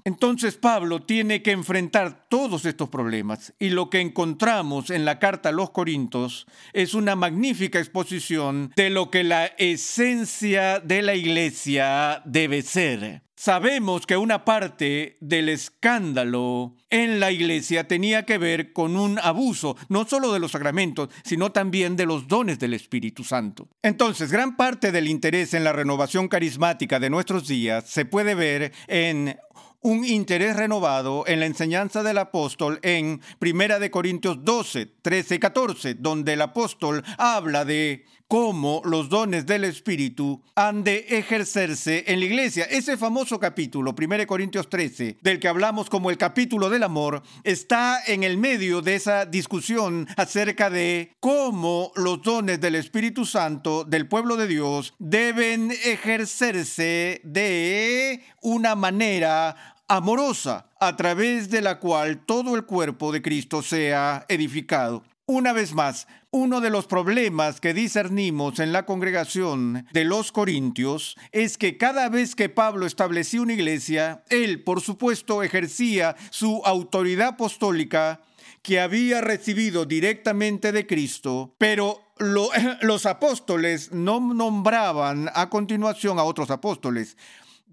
Entonces 0.06 0.56
Pablo 0.56 1.04
tiene 1.04 1.44
que 1.44 1.52
enfrentar 1.52 2.28
todos 2.30 2.66
estos 2.66 2.90
problemas 2.90 3.54
y 3.60 3.70
lo 3.70 3.90
que 3.90 4.00
encontramos 4.00 4.90
en 4.90 5.04
la 5.04 5.20
carta 5.20 5.50
a 5.50 5.52
los 5.52 5.72
Corintios 5.72 6.48
es 6.72 6.94
una 6.94 7.16
magnífica 7.16 7.80
exposición 7.80 8.72
de 8.78 8.90
lo 8.90 9.12
que 9.12 9.26
la 9.26 9.48
esencia 9.58 10.80
de 10.80 11.02
la 11.02 11.14
iglesia 11.14 12.22
debe 12.26 12.62
ser. 12.62 13.22
Sabemos 13.44 14.06
que 14.06 14.16
una 14.16 14.46
parte 14.46 15.18
del 15.20 15.50
escándalo 15.50 16.78
en 16.90 17.20
la 17.20 17.30
iglesia 17.30 17.90
tenía 17.90 18.24
que 18.24 18.38
ver 18.38 18.72
con 18.72 18.96
un 18.96 19.20
abuso, 19.20 19.76
no 19.90 20.08
solo 20.08 20.32
de 20.32 20.40
los 20.40 20.52
sacramentos, 20.52 21.10
sino 21.26 21.52
también 21.52 21.98
de 21.98 22.06
los 22.06 22.30
dones 22.30 22.58
del 22.58 22.74
Espíritu 22.74 23.26
Santo. 23.26 23.68
Entonces, 23.82 24.32
gran 24.32 24.56
parte 24.56 24.94
del 24.94 25.10
interés 25.10 25.54
en 25.54 25.66
la 25.66 25.74
renovación 25.74 26.30
carismática 26.30 27.02
de 27.02 27.10
nuestros 27.10 27.46
días 27.46 27.84
se 27.86 28.06
puede 28.06 28.34
ver 28.34 28.72
en 28.88 29.38
un 29.82 30.06
interés 30.06 30.56
renovado 30.56 31.26
en 31.28 31.42
la 31.42 31.46
enseñanza 31.46 32.02
del 32.02 32.20
apóstol 32.20 32.80
en 32.82 33.20
Primera 33.40 33.78
de 33.78 33.92
Corintios 33.92 34.46
12, 34.46 34.86
13 35.02 35.36
y 35.36 35.40
14, 35.40 35.96
donde 35.96 36.32
el 36.32 36.42
apóstol 36.42 37.04
habla 37.18 37.66
de 37.66 38.06
cómo 38.28 38.82
los 38.86 39.10
dones 39.10 39.46
del 39.46 39.64
Espíritu 39.64 40.42
han 40.56 40.84
de 40.84 41.06
ejercerse 41.10 42.04
en 42.08 42.20
la 42.20 42.26
iglesia. 42.26 42.66
Ese 42.66 42.98
famoso 42.98 43.40
capítulo, 43.40 43.94
1 43.98 44.28
Corintios 44.28 44.70
13, 44.70 45.18
del 45.22 45.40
que 45.40 45.48
hablamos 45.48 45.90
como 45.90 46.10
el 46.10 46.18
capítulo 46.18 46.70
del 46.70 46.84
amor, 46.84 47.22
está 47.44 48.00
en 48.06 48.24
el 48.24 48.38
medio 48.38 48.82
de 48.82 48.96
esa 48.96 49.26
discusión 49.26 50.08
acerca 50.18 50.70
de 50.70 51.14
cómo 51.20 51.92
los 51.96 52.22
dones 52.22 52.60
del 52.60 52.76
Espíritu 52.76 53.26
Santo 53.26 53.84
del 53.84 54.08
pueblo 54.08 54.36
de 54.36 54.48
Dios 54.48 54.94
deben 55.00 55.72
ejercerse 55.72 57.22
de 57.24 58.24
una 58.42 58.76
manera 58.76 59.76
amorosa 59.88 60.70
a 60.80 60.96
través 60.96 61.50
de 61.50 61.62
la 61.62 61.80
cual 61.80 62.26
todo 62.26 62.56
el 62.56 62.66
cuerpo 62.66 63.12
de 63.12 63.22
Cristo 63.22 63.62
sea 63.62 64.26
edificado. 64.28 65.04
Una 65.26 65.54
vez 65.54 65.74
más, 65.74 66.06
uno 66.32 66.60
de 66.60 66.70
los 66.70 66.86
problemas 66.86 67.62
que 67.62 67.74
discernimos 67.74 68.60
en 68.60 68.74
la 68.74 68.86
congregación 68.86 69.88
de 69.94 70.04
los 70.04 70.34
Corintios 70.34 71.16
es 71.32 71.58
que 71.58 71.78
cada 71.78 72.10
vez 72.10 72.36
que 72.36 72.50
Pablo 72.50 72.86
establecía 72.86 73.42
una 73.42 73.54
iglesia, 73.54 74.26
él, 74.30 74.66
por 74.66 74.82
supuesto, 74.82 75.42
ejercía 75.42 76.18
su 76.30 76.62
autoridad 76.66 77.30
apostólica 77.30 78.20
que 78.64 78.82
había 78.82 79.22
recibido 79.22 79.86
directamente 79.86 80.74
de 80.74 80.86
Cristo, 80.86 81.56
pero 81.58 82.02
los 82.82 83.06
apóstoles 83.06 83.94
no 83.94 84.20
nombraban 84.20 85.30
a 85.34 85.50
continuación 85.50 86.20
a 86.20 86.24
otros 86.24 86.52
apóstoles. 86.52 87.16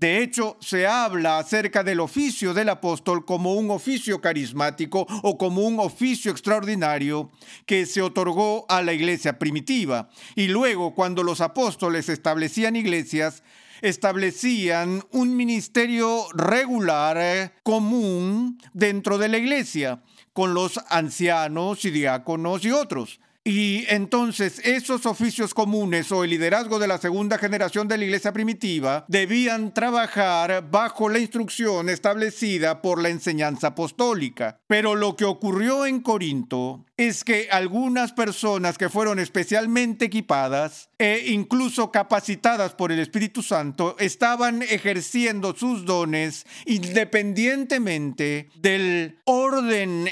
De 0.01 0.23
hecho, 0.23 0.57
se 0.61 0.87
habla 0.87 1.39
acerca 1.39 1.85
del 1.85 2.01
oficio 2.01 2.55
del 2.55 2.71
apóstol 2.71 3.27
como 3.27 3.53
un 3.53 3.71
oficio 3.71 4.23
carismático 4.23 5.07
o 5.23 5.37
como 5.37 5.61
un 5.61 5.79
oficio 5.79 6.33
extraordinario 6.33 7.31
que 7.67 7.85
se 7.85 8.01
otorgó 8.01 8.65
a 8.71 8.81
la 8.81 8.95
iglesia 8.95 9.39
primitiva. 9.39 10.09
Y 10.35 10.49
luego, 10.49 10.95
cuando 10.95 11.23
los 11.23 11.43
apóstoles 11.43 12.09
establecían 12.09 12.77
iglesias, 12.77 13.43
establecían 13.83 15.05
un 15.11 15.37
ministerio 15.37 16.25
regular 16.33 17.19
eh, 17.21 17.53
común 17.63 18.59
dentro 18.73 19.19
de 19.19 19.29
la 19.29 19.37
iglesia 19.37 20.03
con 20.33 20.55
los 20.55 20.81
ancianos 20.89 21.85
y 21.85 21.91
diáconos 21.91 22.65
y 22.65 22.71
otros. 22.71 23.21
Y 23.43 23.87
entonces 23.89 24.61
esos 24.65 25.07
oficios 25.07 25.55
comunes 25.55 26.13
o 26.13 26.25
el 26.25 26.31
liderazgo 26.31 26.79
de 26.79 26.87
la 26.87 26.99
segunda 26.99 27.39
generación 27.39 27.89
de 27.89 27.97
la 27.97 28.05
iglesia 28.05 28.35
primitiva 28.35 29.07
debían 29.09 29.73
trabajar 29.73 30.69
bajo 30.71 31.09
la 31.09 31.21
instrucción 31.21 31.89
establecida 31.89 32.83
por 32.83 33.01
la 33.01 33.09
enseñanza 33.09 33.69
apostólica. 33.69 34.61
Pero 34.67 34.95
lo 34.95 35.17
que 35.17 35.25
ocurrió 35.25 35.87
en 35.87 36.01
Corinto 36.01 36.85
es 36.99 37.25
que 37.25 37.49
algunas 37.51 38.13
personas 38.13 38.77
que 38.77 38.91
fueron 38.91 39.19
especialmente 39.19 40.05
equipadas 40.05 40.91
e 40.99 41.25
incluso 41.29 41.91
capacitadas 41.91 42.75
por 42.75 42.93
el 42.93 42.99
Espíritu 42.99 43.43
Santo 43.43 43.97
estaban 43.99 44.61
ejerciendo 44.61 45.57
sus 45.57 45.87
dones 45.87 46.45
independientemente 46.67 48.51
del 48.57 49.19
orden 49.25 50.11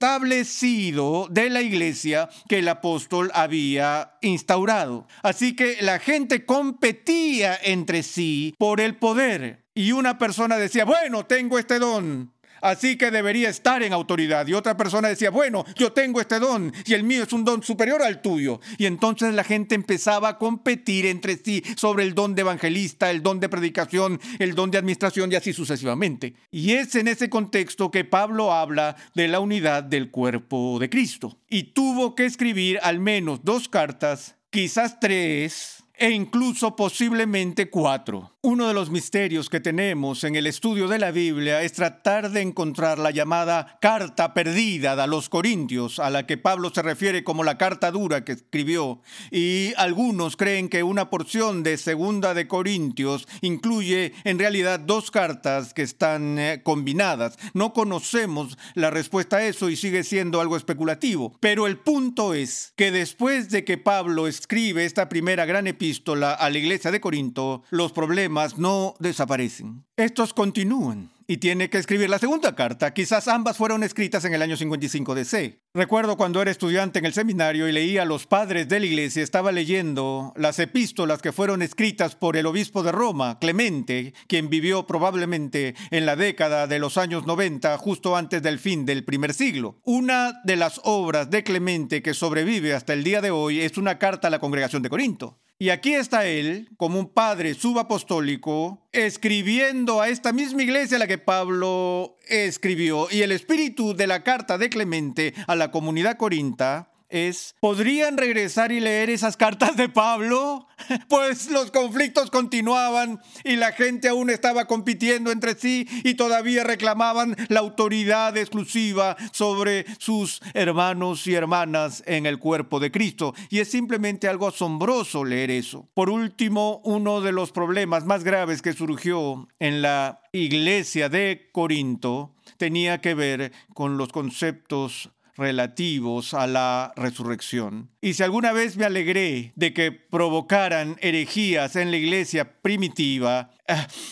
establecido 0.00 1.28
de 1.30 1.50
la 1.50 1.60
iglesia 1.60 2.30
que 2.48 2.60
el 2.60 2.68
apóstol 2.68 3.30
había 3.34 4.14
instaurado. 4.22 5.06
Así 5.22 5.54
que 5.54 5.76
la 5.82 5.98
gente 5.98 6.46
competía 6.46 7.58
entre 7.62 8.02
sí 8.02 8.54
por 8.56 8.80
el 8.80 8.96
poder. 8.96 9.66
Y 9.74 9.92
una 9.92 10.16
persona 10.16 10.56
decía, 10.56 10.86
bueno, 10.86 11.26
tengo 11.26 11.58
este 11.58 11.78
don, 11.78 12.32
así 12.60 12.96
que 12.96 13.10
debería 13.10 13.48
estar 13.48 13.82
en 13.82 13.92
autoridad. 13.92 14.46
Y 14.46 14.54
otra 14.54 14.76
persona 14.76 15.08
decía, 15.08 15.30
bueno, 15.30 15.64
yo 15.76 15.92
tengo 15.92 16.20
este 16.20 16.38
don 16.38 16.72
y 16.84 16.94
el 16.94 17.04
mío 17.04 17.24
es 17.24 17.32
un 17.32 17.44
don 17.44 17.62
superior 17.62 18.02
al 18.02 18.22
tuyo. 18.22 18.60
Y 18.78 18.86
entonces 18.86 19.34
la 19.34 19.44
gente 19.44 19.74
empezaba 19.74 20.28
a 20.28 20.38
competir 20.38 21.06
entre 21.06 21.36
sí 21.36 21.62
sobre 21.76 22.04
el 22.04 22.14
don 22.14 22.34
de 22.34 22.42
evangelista, 22.42 23.10
el 23.10 23.22
don 23.22 23.40
de 23.40 23.48
predicación, 23.48 24.20
el 24.38 24.54
don 24.54 24.70
de 24.70 24.78
administración 24.78 25.32
y 25.32 25.36
así 25.36 25.52
sucesivamente. 25.52 26.34
Y 26.50 26.72
es 26.72 26.94
en 26.94 27.08
ese 27.08 27.30
contexto 27.30 27.90
que 27.90 28.04
Pablo 28.04 28.52
habla 28.52 28.96
de 29.14 29.28
la 29.28 29.40
unidad 29.40 29.82
del 29.82 30.10
cuerpo 30.10 30.78
de 30.78 30.90
Cristo. 30.90 31.38
Y 31.48 31.72
tuvo 31.74 32.14
que 32.14 32.26
escribir 32.26 32.78
al 32.82 33.00
menos 33.00 33.40
dos 33.44 33.68
cartas, 33.68 34.36
quizás 34.50 35.00
tres, 35.00 35.80
e 36.00 36.10
incluso 36.10 36.74
posiblemente 36.74 37.68
cuatro. 37.68 38.32
Uno 38.42 38.68
de 38.68 38.72
los 38.72 38.88
misterios 38.88 39.50
que 39.50 39.60
tenemos 39.60 40.24
en 40.24 40.34
el 40.34 40.46
estudio 40.46 40.88
de 40.88 40.98
la 40.98 41.10
Biblia 41.10 41.60
es 41.60 41.74
tratar 41.74 42.30
de 42.30 42.40
encontrar 42.40 42.98
la 42.98 43.10
llamada 43.10 43.76
carta 43.82 44.32
perdida 44.32 44.94
a 44.94 45.06
los 45.06 45.28
Corintios, 45.28 45.98
a 45.98 46.08
la 46.08 46.24
que 46.24 46.38
Pablo 46.38 46.70
se 46.74 46.80
refiere 46.80 47.22
como 47.22 47.44
la 47.44 47.58
carta 47.58 47.90
dura 47.90 48.24
que 48.24 48.32
escribió. 48.32 49.02
Y 49.30 49.74
algunos 49.76 50.38
creen 50.38 50.70
que 50.70 50.82
una 50.82 51.10
porción 51.10 51.62
de 51.62 51.76
Segunda 51.76 52.32
de 52.32 52.48
Corintios 52.48 53.28
incluye 53.42 54.14
en 54.24 54.38
realidad 54.38 54.80
dos 54.80 55.10
cartas 55.10 55.74
que 55.74 55.82
están 55.82 56.38
eh, 56.38 56.62
combinadas. 56.62 57.38
No 57.52 57.74
conocemos 57.74 58.56
la 58.72 58.88
respuesta 58.88 59.36
a 59.36 59.44
eso 59.44 59.68
y 59.68 59.76
sigue 59.76 60.02
siendo 60.02 60.40
algo 60.40 60.56
especulativo. 60.56 61.36
Pero 61.40 61.66
el 61.66 61.76
punto 61.76 62.32
es 62.32 62.72
que 62.76 62.90
después 62.90 63.50
de 63.50 63.66
que 63.66 63.76
Pablo 63.76 64.26
escribe 64.26 64.86
esta 64.86 65.10
primera 65.10 65.44
gran 65.44 65.66
epístola 65.66 66.32
a 66.32 66.48
la 66.48 66.56
iglesia 66.56 66.90
de 66.90 67.02
Corinto, 67.02 67.64
los 67.68 67.92
problemas 67.92 68.29
no 68.56 68.94
desaparecen. 68.98 69.84
Estos 69.96 70.32
continúan 70.32 71.10
y 71.30 71.36
tiene 71.36 71.70
que 71.70 71.78
escribir 71.78 72.10
la 72.10 72.18
segunda 72.18 72.56
carta. 72.56 72.92
Quizás 72.92 73.28
ambas 73.28 73.56
fueron 73.56 73.84
escritas 73.84 74.24
en 74.24 74.34
el 74.34 74.42
año 74.42 74.56
55 74.56 75.14
DC. 75.14 75.60
Recuerdo 75.72 76.16
cuando 76.16 76.42
era 76.42 76.50
estudiante 76.50 76.98
en 76.98 77.04
el 77.04 77.12
seminario 77.12 77.68
y 77.68 77.72
leía 77.72 78.02
a 78.02 78.04
los 78.04 78.26
padres 78.26 78.68
de 78.68 78.80
la 78.80 78.86
iglesia, 78.86 79.22
estaba 79.22 79.52
leyendo 79.52 80.32
las 80.34 80.58
epístolas 80.58 81.22
que 81.22 81.30
fueron 81.30 81.62
escritas 81.62 82.16
por 82.16 82.36
el 82.36 82.46
obispo 82.46 82.82
de 82.82 82.90
Roma, 82.90 83.38
Clemente, 83.38 84.12
quien 84.26 84.50
vivió 84.50 84.88
probablemente 84.88 85.76
en 85.92 86.04
la 86.04 86.16
década 86.16 86.66
de 86.66 86.80
los 86.80 86.98
años 86.98 87.26
90, 87.26 87.78
justo 87.78 88.16
antes 88.16 88.42
del 88.42 88.58
fin 88.58 88.84
del 88.84 89.04
primer 89.04 89.32
siglo. 89.32 89.78
Una 89.84 90.40
de 90.42 90.56
las 90.56 90.80
obras 90.82 91.30
de 91.30 91.44
Clemente 91.44 92.02
que 92.02 92.12
sobrevive 92.12 92.74
hasta 92.74 92.92
el 92.92 93.04
día 93.04 93.20
de 93.20 93.30
hoy 93.30 93.60
es 93.60 93.78
una 93.78 94.00
carta 94.00 94.26
a 94.26 94.32
la 94.32 94.40
congregación 94.40 94.82
de 94.82 94.90
Corinto. 94.90 95.38
Y 95.62 95.68
aquí 95.68 95.92
está 95.92 96.24
él, 96.24 96.70
como 96.78 96.98
un 96.98 97.12
padre 97.12 97.52
subapostólico, 97.52 98.88
escribiendo 98.92 100.00
a 100.00 100.08
esta 100.08 100.32
misma 100.32 100.62
iglesia 100.62 100.96
a 100.96 101.00
la 101.00 101.06
que 101.06 101.18
Pablo 101.18 102.16
escribió. 102.26 103.08
Y 103.10 103.20
el 103.20 103.30
espíritu 103.30 103.94
de 103.94 104.06
la 104.06 104.24
carta 104.24 104.56
de 104.56 104.70
Clemente 104.70 105.34
a 105.46 105.56
la 105.56 105.70
comunidad 105.70 106.16
corinta 106.16 106.89
es, 107.10 107.54
¿podrían 107.60 108.16
regresar 108.16 108.72
y 108.72 108.80
leer 108.80 109.10
esas 109.10 109.36
cartas 109.36 109.76
de 109.76 109.88
Pablo? 109.88 110.66
Pues 111.08 111.50
los 111.50 111.70
conflictos 111.70 112.30
continuaban 112.30 113.20
y 113.44 113.56
la 113.56 113.72
gente 113.72 114.08
aún 114.08 114.30
estaba 114.30 114.66
compitiendo 114.66 115.30
entre 115.30 115.54
sí 115.54 115.86
y 116.04 116.14
todavía 116.14 116.64
reclamaban 116.64 117.36
la 117.48 117.60
autoridad 117.60 118.36
exclusiva 118.36 119.16
sobre 119.30 119.84
sus 119.98 120.40
hermanos 120.54 121.26
y 121.26 121.34
hermanas 121.34 122.02
en 122.06 122.26
el 122.26 122.38
cuerpo 122.38 122.80
de 122.80 122.90
Cristo. 122.90 123.34
Y 123.50 123.58
es 123.58 123.70
simplemente 123.70 124.26
algo 124.26 124.48
asombroso 124.48 125.24
leer 125.24 125.50
eso. 125.50 125.88
Por 125.94 126.10
último, 126.10 126.80
uno 126.84 127.20
de 127.20 127.32
los 127.32 127.52
problemas 127.52 128.06
más 128.06 128.24
graves 128.24 128.62
que 128.62 128.72
surgió 128.72 129.48
en 129.58 129.82
la 129.82 130.22
iglesia 130.32 131.08
de 131.08 131.50
Corinto 131.52 132.34
tenía 132.56 133.00
que 133.00 133.14
ver 133.14 133.52
con 133.74 133.96
los 133.96 134.10
conceptos 134.10 135.10
relativos 135.40 136.34
a 136.34 136.46
la 136.46 136.92
resurrección. 136.96 137.90
Y 138.00 138.14
si 138.14 138.22
alguna 138.22 138.52
vez 138.52 138.76
me 138.76 138.84
alegré 138.84 139.52
de 139.56 139.72
que 139.72 139.90
provocaran 139.90 140.96
herejías 141.00 141.76
en 141.76 141.90
la 141.90 141.96
iglesia 141.96 142.60
primitiva, 142.62 143.50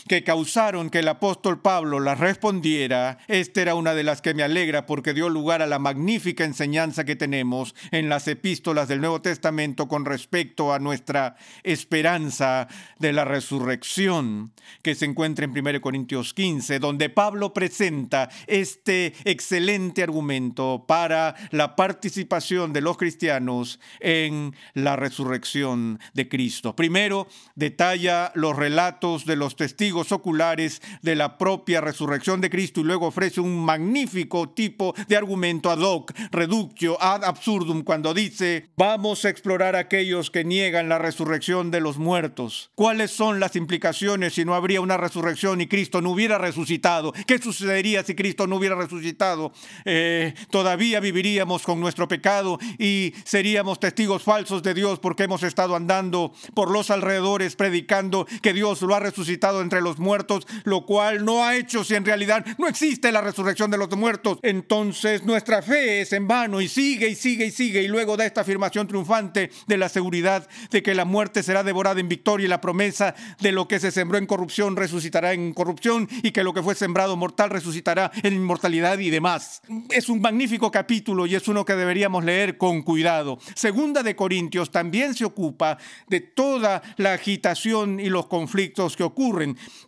que 0.08 0.24
causaron 0.24 0.90
que 0.90 1.00
el 1.00 1.08
apóstol 1.08 1.60
Pablo 1.60 2.00
las 2.00 2.18
respondiera, 2.18 3.18
esta 3.28 3.62
era 3.62 3.74
una 3.74 3.94
de 3.94 4.04
las 4.04 4.22
que 4.22 4.34
me 4.34 4.42
alegra 4.42 4.86
porque 4.86 5.14
dio 5.14 5.28
lugar 5.28 5.62
a 5.62 5.66
la 5.66 5.78
magnífica 5.78 6.44
enseñanza 6.44 7.04
que 7.04 7.16
tenemos 7.16 7.74
en 7.90 8.08
las 8.08 8.28
epístolas 8.28 8.88
del 8.88 9.00
Nuevo 9.00 9.22
Testamento 9.22 9.88
con 9.88 10.04
respecto 10.04 10.72
a 10.72 10.78
nuestra 10.78 11.36
esperanza 11.62 12.68
de 12.98 13.12
la 13.12 13.24
resurrección, 13.24 14.52
que 14.82 14.94
se 14.94 15.04
encuentra 15.04 15.44
en 15.44 15.50
1 15.50 15.80
Corintios 15.80 16.34
15, 16.34 16.78
donde 16.78 17.08
Pablo 17.10 17.52
presenta 17.52 18.28
este 18.46 19.14
excelente 19.24 20.02
argumento 20.02 20.84
para 20.86 21.34
la 21.50 21.76
participación 21.76 22.72
de 22.72 22.80
los 22.80 22.96
cristianos 22.96 23.80
en 24.00 24.54
la 24.74 24.96
resurrección 24.96 26.00
de 26.14 26.28
Cristo. 26.28 26.74
Primero, 26.76 27.28
detalla 27.54 28.32
los 28.34 28.56
relatos 28.56 29.24
de 29.24 29.36
los 29.36 29.47
testigos 29.56 30.12
oculares 30.12 30.82
de 31.02 31.14
la 31.14 31.38
propia 31.38 31.80
resurrección 31.80 32.40
de 32.40 32.50
Cristo 32.50 32.80
y 32.80 32.84
luego 32.84 33.06
ofrece 33.06 33.40
un 33.40 33.64
magnífico 33.64 34.50
tipo 34.50 34.94
de 35.06 35.16
argumento 35.16 35.70
ad 35.70 35.78
hoc, 35.78 36.12
reductio 36.30 37.00
ad 37.00 37.24
absurdum, 37.24 37.82
cuando 37.82 38.14
dice, 38.14 38.70
vamos 38.76 39.24
a 39.24 39.28
explorar 39.28 39.76
aquellos 39.76 40.30
que 40.30 40.44
niegan 40.44 40.88
la 40.88 40.98
resurrección 40.98 41.70
de 41.70 41.80
los 41.80 41.98
muertos. 41.98 42.70
¿Cuáles 42.74 43.10
son 43.10 43.40
las 43.40 43.56
implicaciones 43.56 44.34
si 44.34 44.44
no 44.44 44.54
habría 44.54 44.80
una 44.80 44.96
resurrección 44.96 45.60
y 45.60 45.66
Cristo 45.66 46.00
no 46.00 46.10
hubiera 46.10 46.38
resucitado? 46.38 47.12
¿Qué 47.26 47.38
sucedería 47.38 48.02
si 48.02 48.14
Cristo 48.14 48.46
no 48.46 48.56
hubiera 48.56 48.74
resucitado? 48.74 49.52
Eh, 49.84 50.34
todavía 50.50 51.00
viviríamos 51.00 51.62
con 51.62 51.80
nuestro 51.80 52.08
pecado 52.08 52.58
y 52.78 53.14
seríamos 53.24 53.80
testigos 53.80 54.22
falsos 54.22 54.62
de 54.62 54.74
Dios 54.74 54.98
porque 54.98 55.24
hemos 55.24 55.42
estado 55.42 55.76
andando 55.76 56.32
por 56.54 56.70
los 56.70 56.90
alrededores 56.90 57.56
predicando 57.56 58.26
que 58.42 58.52
Dios 58.52 58.82
lo 58.82 58.94
ha 58.94 59.00
resucitado 59.00 59.37
entre 59.60 59.80
los 59.80 59.98
muertos, 59.98 60.46
lo 60.64 60.84
cual 60.84 61.24
no 61.24 61.44
ha 61.44 61.56
hecho 61.56 61.84
si 61.84 61.94
en 61.94 62.04
realidad 62.04 62.44
no 62.58 62.68
existe 62.68 63.12
la 63.12 63.20
resurrección 63.20 63.70
de 63.70 63.78
los 63.78 63.88
muertos. 63.96 64.38
Entonces 64.42 65.24
nuestra 65.24 65.62
fe 65.62 66.02
es 66.02 66.12
en 66.12 66.28
vano 66.28 66.60
y 66.60 66.68
sigue 66.68 67.08
y 67.08 67.14
sigue 67.14 67.46
y 67.46 67.50
sigue. 67.50 67.82
Y 67.82 67.88
luego 67.88 68.16
da 68.16 68.26
esta 68.26 68.42
afirmación 68.42 68.86
triunfante 68.86 69.50
de 69.66 69.76
la 69.76 69.88
seguridad 69.88 70.48
de 70.70 70.82
que 70.82 70.94
la 70.94 71.04
muerte 71.04 71.42
será 71.42 71.62
devorada 71.62 72.00
en 72.00 72.08
victoria 72.08 72.44
y 72.44 72.48
la 72.48 72.60
promesa 72.60 73.14
de 73.40 73.52
lo 73.52 73.68
que 73.68 73.80
se 73.80 73.90
sembró 73.90 74.18
en 74.18 74.26
corrupción 74.26 74.76
resucitará 74.76 75.32
en 75.32 75.52
corrupción 75.52 76.08
y 76.22 76.30
que 76.30 76.44
lo 76.44 76.52
que 76.52 76.62
fue 76.62 76.74
sembrado 76.74 77.16
mortal 77.16 77.50
resucitará 77.50 78.10
en 78.22 78.34
inmortalidad 78.34 78.98
y 78.98 79.10
demás. 79.10 79.62
Es 79.90 80.08
un 80.08 80.20
magnífico 80.20 80.70
capítulo 80.70 81.26
y 81.26 81.34
es 81.34 81.48
uno 81.48 81.64
que 81.64 81.74
deberíamos 81.74 82.24
leer 82.24 82.58
con 82.58 82.82
cuidado. 82.82 83.38
Segunda 83.54 84.02
de 84.02 84.16
Corintios 84.16 84.70
también 84.70 85.14
se 85.14 85.24
ocupa 85.24 85.78
de 86.08 86.20
toda 86.20 86.82
la 86.96 87.14
agitación 87.14 88.00
y 88.00 88.08
los 88.08 88.26
conflictos 88.26 88.96
que 88.96 89.02
ocurren 89.02 89.27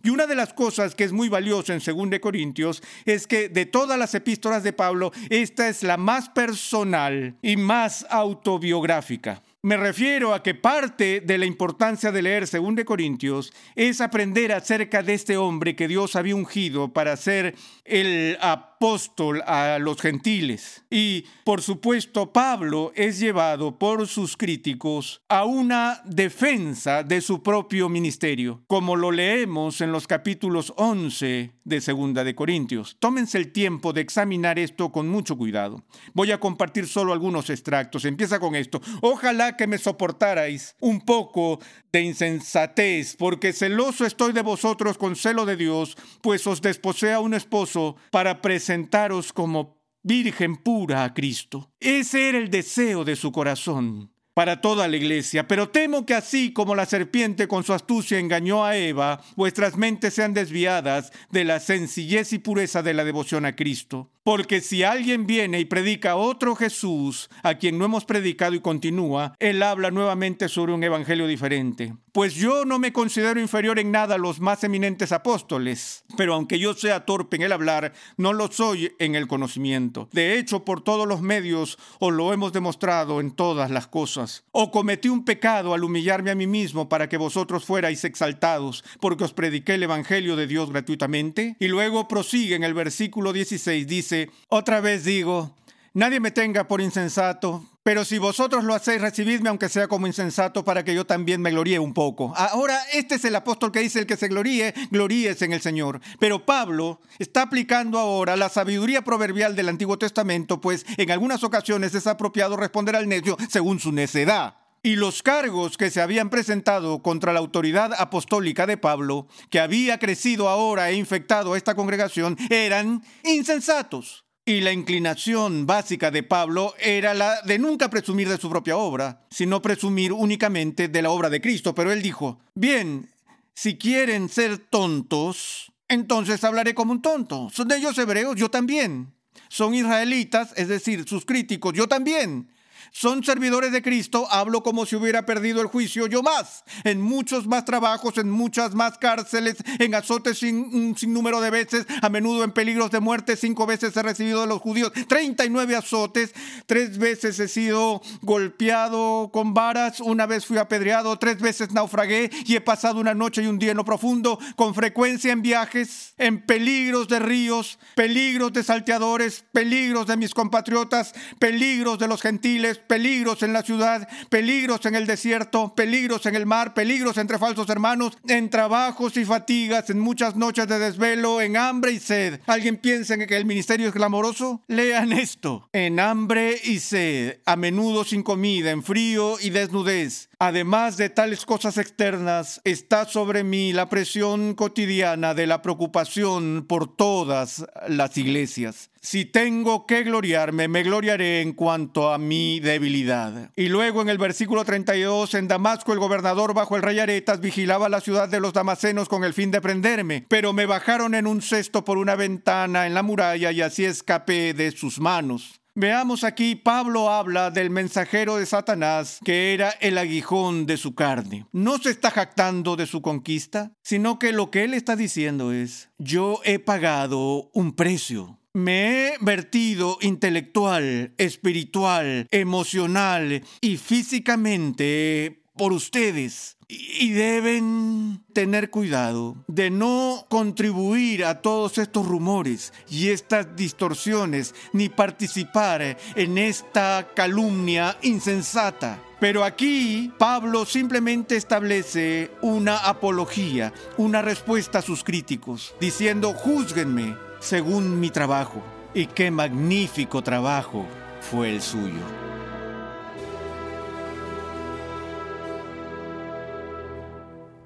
y 0.03 0.11
una 0.11 0.27
de 0.27 0.35
las 0.35 0.53
cosas 0.53 0.95
que 0.95 1.05
es 1.05 1.13
muy 1.13 1.29
valiosa 1.29 1.73
en 1.75 1.81
2 1.81 2.19
Corintios 2.21 2.83
es 3.05 3.27
que 3.27 3.49
de 3.49 3.67
todas 3.67 3.99
las 3.99 4.15
epístolas 4.15 4.63
de 4.63 4.73
Pablo, 4.73 5.13
esta 5.31 5.69
es 5.69 5.83
la 5.83 5.97
más 5.97 6.29
personal 6.29 7.37
y 7.43 7.57
más 7.57 8.07
autobiográfica. 8.11 9.43
Me 9.63 9.77
refiero 9.77 10.33
a 10.33 10.43
que 10.43 10.55
parte 10.55 11.21
de 11.21 11.39
la 11.39 11.47
importancia 11.47 12.13
de 12.13 12.23
leer 12.23 12.49
2 12.49 12.85
Corintios 12.85 13.53
es 13.75 14.01
aprender 14.01 14.53
acerca 14.53 15.03
de 15.03 15.15
este 15.15 15.37
hombre 15.37 15.77
que 15.77 15.89
Dios 15.89 16.17
había 16.17 16.37
ungido 16.37 16.93
para 16.93 17.17
ser 17.17 17.55
el 17.85 18.37
apóstol 18.41 18.70
apóstol 18.81 19.43
a 19.47 19.79
los 19.79 20.01
gentiles. 20.01 20.85
Y, 20.89 21.27
por 21.45 21.61
supuesto, 21.61 22.33
Pablo 22.33 22.93
es 22.95 23.19
llevado 23.21 23.79
por 23.79 24.09
sus 24.09 24.39
críticos 24.39 25.21
a 25.29 25.45
una 25.45 26.01
defensa 26.07 27.03
de 27.03 27.21
su 27.21 27.43
propio 27.43 27.91
ministerio, 27.91 28.63
como 28.67 28.97
lo 28.97 29.13
leemos 29.13 29.83
en 29.83 29.93
los 29.93 30.07
capítulos 30.07 30.73
11 30.79 31.53
de 31.63 31.81
Segunda 31.83 32.25
de 32.25 32.35
Corintios. 32.35 32.97
Tómense 32.99 33.37
el 33.37 33.53
tiempo 33.53 33.93
de 33.93 34.01
examinar 34.01 34.59
esto 34.59 34.91
con 34.91 35.09
mucho 35.09 35.37
cuidado. 35.37 35.85
Voy 36.15 36.33
a 36.33 36.41
compartir 36.41 36.87
solo 36.87 37.13
algunos 37.13 37.51
extractos. 37.51 38.07
Empieza 38.07 38.41
con 38.41 38.55
esto. 38.55 38.81
Ojalá 39.03 39.59
que 39.59 39.67
me 39.67 39.77
soportarais 39.77 40.75
un 40.81 41.03
poco 41.03 41.61
de 41.93 42.03
insensatez, 42.03 43.17
porque 43.17 43.53
celoso 43.53 44.07
estoy 44.07 44.33
de 44.33 44.43
vosotros 44.43 44.97
con 44.97 45.17
celo 45.17 45.45
de 45.45 45.57
Dios, 45.57 45.97
pues 46.23 46.47
os 46.47 46.63
desposea 46.63 47.21
un 47.21 47.35
esposo 47.35 47.97
para 48.11 48.41
presentaros 48.71 49.33
como 49.33 49.83
virgen 50.05 50.57
pura 50.57 51.03
a 51.03 51.13
Cristo. 51.13 51.73
Ese 51.81 52.29
era 52.29 52.39
el 52.39 52.51
deseo 52.51 53.05
de 53.05 53.17
su 53.17 53.33
corazón 53.33 54.13
para 54.33 54.61
toda 54.61 54.87
la 54.87 54.97
iglesia, 54.97 55.49
pero 55.49 55.71
temo 55.71 56.07
que 56.07 56.15
así 56.15 56.53
como 56.53 56.77
la 56.77 56.87
serpiente 56.87 57.49
con 57.49 57.65
su 57.65 57.73
astucia 57.73 58.21
engañó 58.21 58.65
a 58.65 58.77
Eva, 58.77 59.23
vuestras 59.35 59.77
mentes 59.77 60.15
sean 60.15 60.35
desviadas 60.35 61.13
de 61.33 61.43
la 61.43 61.59
sencillez 61.59 62.33
y 62.33 62.39
pureza 62.39 62.81
de 62.81 62.95
la 62.95 63.03
devoción 63.03 63.45
a 63.45 63.57
Cristo. 63.57 64.13
Porque 64.23 64.61
si 64.61 64.83
alguien 64.83 65.27
viene 65.27 65.61
y 65.61 65.65
predica 65.65 66.17
otro 66.17 66.55
Jesús, 66.55 67.31
a 67.43 67.55
quien 67.55 67.79
no 67.79 67.87
hemos 67.87 68.05
predicado 68.05 68.55
y 68.55 68.61
continúa, 68.61 69.35
él 69.39 69.63
habla 69.63 69.91
nuevamente 69.91 70.51
sobre 70.51 70.75
un 70.75 70.85
evangelio 70.85 71.27
diferente. 71.27 71.95
Pues 72.13 72.35
yo 72.35 72.65
no 72.65 72.79
me 72.81 72.93
considero 72.93 73.41
inferior 73.41 73.79
en 73.79 73.93
nada 73.93 74.17
a 74.17 74.19
los 74.19 74.41
más 74.41 74.65
eminentes 74.65 75.13
apóstoles, 75.13 76.05
pero 76.17 76.35
aunque 76.35 76.59
yo 76.59 76.75
sea 76.75 77.07
torpe 77.07 77.37
en 77.37 77.43
el 77.43 77.53
hablar, 77.53 77.93
no 78.17 78.33
lo 78.33 78.51
soy 78.51 78.93
en 78.99 79.15
el 79.15 79.29
conocimiento. 79.29 80.09
De 80.13 80.37
hecho, 80.37 80.65
por 80.65 80.83
todos 80.83 81.07
los 81.07 81.23
medios 81.23 81.79
os 82.01 82.13
lo 82.13 82.33
hemos 82.33 82.53
demostrado 82.53 83.21
en 83.21 83.31
todas 83.31 83.71
las 83.71 83.87
cosas. 83.87 84.45
O 84.51 84.73
cometí 84.73 85.09
un 85.09 85.25
pecado 85.25 85.73
al 85.73 85.85
humillarme 85.85 86.33
a 86.33 86.35
mí 86.35 86.49
mismo 86.49 86.89
para 86.89 87.09
que 87.09 87.17
vosotros 87.17 87.65
fuerais 87.65 88.05
exaltados, 88.05 88.85
porque 89.01 89.25
os 89.25 89.33
prediqué 89.33 89.75
el 89.75 89.85
evangelio 89.85 90.35
de 90.35 90.49
Dios 90.49 90.71
gratuitamente. 90.71 91.57
Y 91.61 91.69
luego 91.69 92.09
prosigue 92.09 92.57
en 92.57 92.65
el 92.65 92.75
versículo 92.75 93.33
16, 93.33 93.87
dice, 93.87 94.10
otra 94.49 94.81
vez 94.81 95.05
digo, 95.05 95.55
nadie 95.95 96.21
me 96.21 96.31
tenga 96.31 96.67
por 96.69 96.81
insensato, 96.81 97.65
pero 97.83 98.05
si 98.05 98.19
vosotros 98.19 98.63
lo 98.65 98.75
hacéis, 98.75 99.01
recibidme 99.01 99.49
aunque 99.49 99.71
sea 99.71 99.89
como 99.89 100.07
insensato 100.07 100.65
para 100.65 100.85
que 100.85 100.95
yo 100.95 101.07
también 101.07 101.41
me 101.41 101.51
gloríe 101.51 101.79
un 101.79 101.95
poco. 101.95 102.33
Ahora, 102.37 102.79
este 102.93 103.15
es 103.15 103.25
el 103.25 103.35
apóstol 103.35 103.73
que 103.73 103.81
dice 103.81 104.01
el 104.01 104.07
que 104.07 104.19
se 104.19 104.29
gloríe, 104.29 104.75
gloríese 104.91 105.47
en 105.47 105.53
el 105.53 105.63
Señor. 105.63 106.01
Pero 106.19 106.45
Pablo 106.45 107.01
está 107.19 107.43
aplicando 107.43 107.99
ahora 107.99 108.37
la 108.37 108.51
sabiduría 108.51 109.03
proverbial 109.03 109.57
del 109.57 109.71
Antiguo 109.71 109.99
Testamento, 109.99 110.61
pues 110.61 110.85
en 110.99 111.11
algunas 111.11 111.43
ocasiones 111.43 111.95
es 111.95 112.07
apropiado 112.07 112.57
responder 112.57 112.97
al 112.97 113.09
necio 113.09 113.37
según 113.49 113.81
su 113.81 113.93
necedad. 113.93 114.60
Y 114.83 114.97
los 114.97 115.23
cargos 115.23 115.77
que 115.77 115.91
se 115.91 116.01
habían 116.01 116.31
presentado 116.31 117.03
contra 117.03 117.35
la 117.35 117.41
autoridad 117.41 117.93
apostólica 117.99 118.67
de 118.67 118.79
Pablo, 118.79 119.29
que 119.51 119.61
había 119.61 119.99
crecido 119.99 120.49
ahora 120.49 120.89
e 120.89 120.95
infectado 120.95 121.53
a 121.53 121.59
esta 121.59 121.75
congregación, 121.75 122.39
eran 122.49 123.03
insensatos. 123.23 124.25
Y 124.47 124.63
la 124.63 124.73
inclinación 124.73 125.67
básica 125.67 126.11
de 126.11 126.23
Pablo 126.23 126.75
era 126.79 127.13
la 127.13 127.43
de 127.43 127.59
nunca 127.59 127.91
presumir 127.91 128.31
de 128.31 128.39
su 128.39 128.49
propia 128.49 128.79
obra, 128.79 129.27
sino 129.31 129.61
presumir 129.61 130.15
únicamente 130.15 130.89
de 130.89 131.03
la 131.03 131.11
obra 131.11 131.29
de 131.29 131.43
Cristo. 131.43 131.75
Pero 131.75 131.93
él 131.93 132.01
dijo, 132.01 132.41
bien, 132.55 133.11
si 133.55 133.77
quieren 133.77 134.31
ser 134.31 134.57
tontos, 134.57 135.73
entonces 135.89 136.43
hablaré 136.43 136.75
como 136.75 136.93
un 136.93 137.03
tonto. 137.03 137.51
Son 137.53 137.69
de 137.69 137.77
ellos 137.77 137.99
hebreos, 137.99 138.35
yo 138.37 138.51
también. 138.51 139.13
Son 139.51 139.75
israelitas, 139.75 140.55
es 140.57 140.69
decir, 140.69 141.07
sus 141.07 141.27
críticos, 141.27 141.75
yo 141.75 141.87
también 141.87 142.49
son 142.93 143.25
servidores 143.25 143.73
de 143.73 143.83
Cristo, 143.83 144.27
hablo 144.31 144.63
como 144.63 144.87
si 144.87 144.97
hubiera 144.97 145.27
perdido 145.27 145.61
el 145.61 145.69
juicio 145.69 146.07
yo 146.07 146.23
más, 146.23 146.65
en 146.85 147.01
muchos 147.01 147.47
más 147.47 147.65
trabajos, 147.65 148.19
en 148.19 148.31
muchas 148.31 148.75
más 148.75 148.99
cárceles, 148.99 149.57
en 149.79 149.95
azotes 149.95 150.39
sin, 150.39 150.97
sin 150.97 151.13
número 151.13 151.41
de 151.41 151.51
veces, 151.51 151.87
a 152.03 152.09
menudo 152.09 152.45
en 152.45 152.53
peligros 152.53 152.91
de 152.91 153.01
muerte, 153.01 153.37
cinco 153.37 153.67
veces 153.67 153.97
he 153.97 154.03
recibido 154.03 154.41
de 154.41 154.47
los 154.47 154.61
judíos, 154.61 154.93
39 155.09 155.77
azotes, 155.77 156.33
tres 156.67 156.99
veces 156.99 157.39
he 157.39 157.49
sido 157.49 158.03
golpeado 158.23 159.31
con 159.33 159.55
varas, 159.55 160.01
una 160.01 160.27
vez 160.27 160.47
fui 160.47 160.59
apedreado, 160.59 161.19
tres 161.19 161.41
veces 161.41 161.73
naufragué 161.73 162.31
y 162.47 162.57
he 162.57 162.61
pasado 162.61 163.01
una 163.01 163.15
noche 163.15 163.43
y 163.43 163.47
un 163.47 163.59
día 163.59 163.73
en 163.73 163.77
lo 163.77 163.85
profundo, 163.85 164.39
con 164.57 164.75
frecuencia 164.75 165.33
en 165.33 165.43
viajes, 165.43 166.15
en 166.19 166.45
peligros 166.45 167.09
de 167.09 167.19
ríos, 167.19 167.79
peligros 167.95 168.53
de 168.53 168.63
salteadores, 168.63 169.45
peligros 169.53 170.07
de 170.07 170.17
mis 170.17 170.35
compatriotas, 170.35 171.15
peligros 171.39 171.99
de 171.99 172.09
los 172.09 172.23
gentiles, 172.23 172.70
peligros 172.79 173.43
en 173.43 173.53
la 173.53 173.63
ciudad, 173.63 174.09
peligros 174.29 174.85
en 174.87 174.95
el 174.95 175.07
desierto, 175.07 175.75
peligros 175.75 176.27
en 176.27 176.37
el 176.37 176.47
mar, 176.47 176.75
peligros 176.75 177.19
entre 177.19 177.39
falsos 177.39 177.69
hermanos, 177.69 178.17
en 178.27 178.51
trabajos 178.51 179.17
y 179.17 179.25
fatigas, 179.25 179.91
en 179.91 180.01
muchas 180.01 180.37
noches 180.37 180.67
de 180.69 180.79
desvelo, 180.79 181.41
en 181.41 181.57
hambre 181.57 181.93
y 181.93 182.01
sed. 182.01 182.41
¿Alguien 182.47 182.77
piensa 182.77 183.15
en 183.15 183.27
que 183.27 183.37
el 183.37 183.45
ministerio 183.45 183.89
es 183.89 183.95
glamoroso? 183.95 184.63
Lean 184.69 185.13
esto. 185.13 185.69
En 185.73 186.01
hambre 186.01 186.59
y 186.65 186.79
sed, 186.79 187.41
a 187.45 187.57
menudo 187.57 188.05
sin 188.05 188.23
comida, 188.23 188.71
en 188.71 188.83
frío 188.83 189.37
y 189.41 189.51
desnudez. 189.51 190.30
Además 190.43 190.97
de 190.97 191.11
tales 191.11 191.45
cosas 191.45 191.77
externas, 191.77 192.63
está 192.65 193.05
sobre 193.05 193.45
mí 193.45 193.75
la 193.75 193.91
presión 193.91 194.55
cotidiana 194.55 195.35
de 195.35 195.47
la 195.47 195.61
preocupación 195.61 196.65
por 196.67 196.97
todas 196.97 197.67
las 197.87 198.17
iglesias. 198.17 198.89
Si 199.03 199.27
tengo 199.27 199.87
que 199.87 200.03
gloriarme, 200.03 200.67
me 200.67 200.83
gloriaré 200.83 201.43
en 201.43 201.53
cuanto 201.53 202.11
a 202.11 202.17
mi 202.17 202.59
debilidad. 202.59 203.51
Y 203.55 203.69
luego 203.69 204.01
en 204.01 204.09
el 204.09 204.17
versículo 204.17 204.65
32, 204.65 205.35
en 205.35 205.47
Damasco 205.47 205.93
el 205.93 205.99
gobernador 205.99 206.55
bajo 206.55 206.75
el 206.75 206.83
rey 206.83 207.01
Aretas 207.01 207.43
vigilaba 207.43 207.91
la 207.91 208.01
ciudad 208.01 208.27
de 208.27 208.41
los 208.41 208.55
damasenos 208.55 209.11
con 209.11 209.25
el 209.25 209.35
fin 209.35 209.51
de 209.51 209.61
prenderme, 209.61 210.25
pero 210.27 210.55
me 210.55 210.65
bajaron 210.65 211.15
en 211.15 211.27
un 211.27 211.43
cesto 211.43 211.85
por 211.85 211.99
una 211.99 212.17
ventana 212.17 212.87
en 212.87 212.95
la 212.95 213.03
muralla 213.03 213.53
y 213.53 213.61
así 213.61 213.85
escapé 213.85 214.55
de 214.55 214.71
sus 214.71 215.01
manos. 215.01 215.60
Veamos 215.75 216.25
aquí, 216.25 216.57
Pablo 216.57 217.11
habla 217.11 217.51
del 217.51 217.71
mensajero 217.71 218.37
de 218.37 218.47
Satanás 218.47 219.19
que 219.25 219.55
era 219.55 219.71
el 219.81 219.99
aguijón 219.99 220.67
de 220.67 220.77
su 220.77 220.95
carne. 220.95 221.47
No 221.53 221.79
se 221.79 221.91
está 221.91 222.11
jactando 222.11 222.77
de 222.77 222.87
su 222.87 223.03
conquista, 223.03 223.73
sino 223.83 224.19
que 224.19 224.33
lo 224.33 224.51
que 224.51 224.65
él 224.65 224.75
está 224.75 224.97
diciendo 224.97 225.53
es, 225.53 225.91
yo 225.99 226.41
he 226.45 226.59
pagado 226.59 227.51
un 227.55 227.75
precio 227.75 228.37
me 228.53 229.07
he 229.07 229.19
vertido 229.21 229.99
intelectual, 230.01 231.15
espiritual, 231.19 232.27
emocional 232.33 233.45
y 233.61 233.77
físicamente 233.77 235.45
por 235.57 235.73
ustedes. 235.73 236.57
Y 236.73 237.11
deben 237.11 238.23
tener 238.33 238.71
cuidado 238.71 239.37
de 239.49 239.71
no 239.71 240.25
contribuir 240.29 241.25
a 241.25 241.43
todos 241.43 241.79
estos 241.79 242.07
rumores 242.07 242.73
y 242.89 243.09
estas 243.09 243.57
distorsiones, 243.57 244.55
ni 244.73 244.89
participar 244.89 245.99
en 246.15 246.39
esta 246.39 247.09
calumnia 247.15 247.97
insensata. 248.03 249.03
Pero 249.19 249.43
aquí 249.43 250.13
Pablo 250.17 250.65
simplemente 250.65 251.37
establece 251.37 252.31
una 252.41 252.79
apología, 252.79 253.73
una 253.97 254.23
respuesta 254.23 254.79
a 254.79 254.83
sus 254.83 255.03
críticos, 255.03 255.75
diciendo, 255.81 256.33
juzguenme 256.33 257.17
según 257.41 257.99
mi 257.99 258.11
trabajo. 258.11 258.63
Y 258.95 259.07
qué 259.07 259.31
magnífico 259.31 260.23
trabajo 260.23 260.87
fue 261.21 261.51
el 261.55 261.63
suyo. 261.63 262.30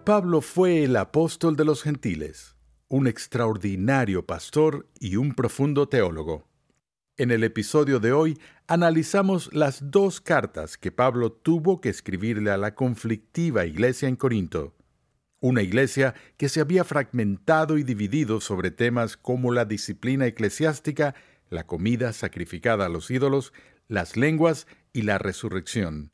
Pablo 0.05 0.41
fue 0.41 0.85
el 0.85 0.97
apóstol 0.97 1.57
de 1.57 1.65
los 1.65 1.83
gentiles, 1.83 2.57
un 2.89 3.07
extraordinario 3.07 4.27
pastor 4.27 4.89
y 5.01 5.17
un 5.17 5.35
profundo 5.35 5.89
teólogo. 5.89 6.47
En 7.17 7.31
el 7.31 7.43
episodio 7.43 8.01
de 8.01 8.13
hoy 8.13 8.39
analizamos 8.67 9.53
las 9.55 9.91
dos 9.91 10.21
cartas 10.21 10.77
que 10.77 10.93
Pablo 10.93 11.33
tuvo 11.33 11.81
que 11.81 11.89
escribirle 11.89 12.51
a 12.51 12.57
la 12.57 12.75
conflictiva 12.75 13.65
iglesia 13.65 14.09
en 14.09 14.17
Corinto 14.17 14.75
una 15.45 15.61
iglesia 15.61 16.15
que 16.39 16.49
se 16.49 16.63
había 16.63 16.85
fragmentado 16.85 17.77
y 17.77 17.83
dividido 17.83 18.41
sobre 18.41 18.71
temas 18.71 19.19
como 19.19 19.53
la 19.53 19.67
disciplina 19.67 20.25
eclesiástica, 20.25 21.15
la 21.51 21.67
comida 21.67 22.15
sacrificada 22.15 22.87
a 22.87 22.89
los 22.89 23.11
ídolos, 23.11 23.53
las 23.87 24.17
lenguas 24.17 24.67
y 24.95 25.03
la 25.03 25.19
resurrección. 25.19 26.14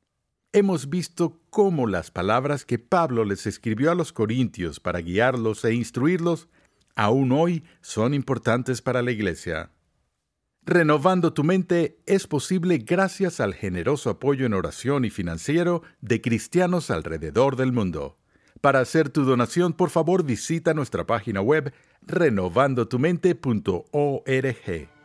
Hemos 0.53 0.91
visto 0.91 1.39
cómo 1.51 1.87
las 1.87 2.11
palabras 2.11 2.65
que 2.65 2.81
Pablo 2.81 3.25
les 3.25 3.47
escribió 3.47 3.93
a 3.93 3.95
los 3.95 4.13
corintios 4.13 4.81
para 4.81 4.99
guiarlos 4.99 5.65
e 5.65 5.75
instruirlos, 5.75 6.49
aún 6.97 7.31
hoy 7.31 7.63
son 7.83 8.15
importantes 8.15 8.83
para 8.83 9.01
la 9.01 9.13
iglesia. 9.13 9.71
Renovando 10.67 11.33
tu 11.33 11.45
mente 11.45 12.01
es 12.05 12.27
posible 12.27 12.79
gracias 12.79 13.39
al 13.39 13.55
generoso 13.55 14.11
apoyo 14.11 14.45
en 14.45 14.55
oración 14.55 15.05
y 15.05 15.11
financiero 15.11 15.85
de 16.01 16.21
cristianos 16.21 16.91
alrededor 16.91 17.55
del 17.55 17.71
mundo. 17.71 18.19
Para 18.61 18.81
hacer 18.81 19.09
tu 19.09 19.25
donación, 19.25 19.73
por 19.73 19.91
favor 19.91 20.25
visita 20.25 20.75
nuestra 20.75 21.07
página 21.07 21.41
web 21.41 21.73
renovandotumente.org. 22.03 25.00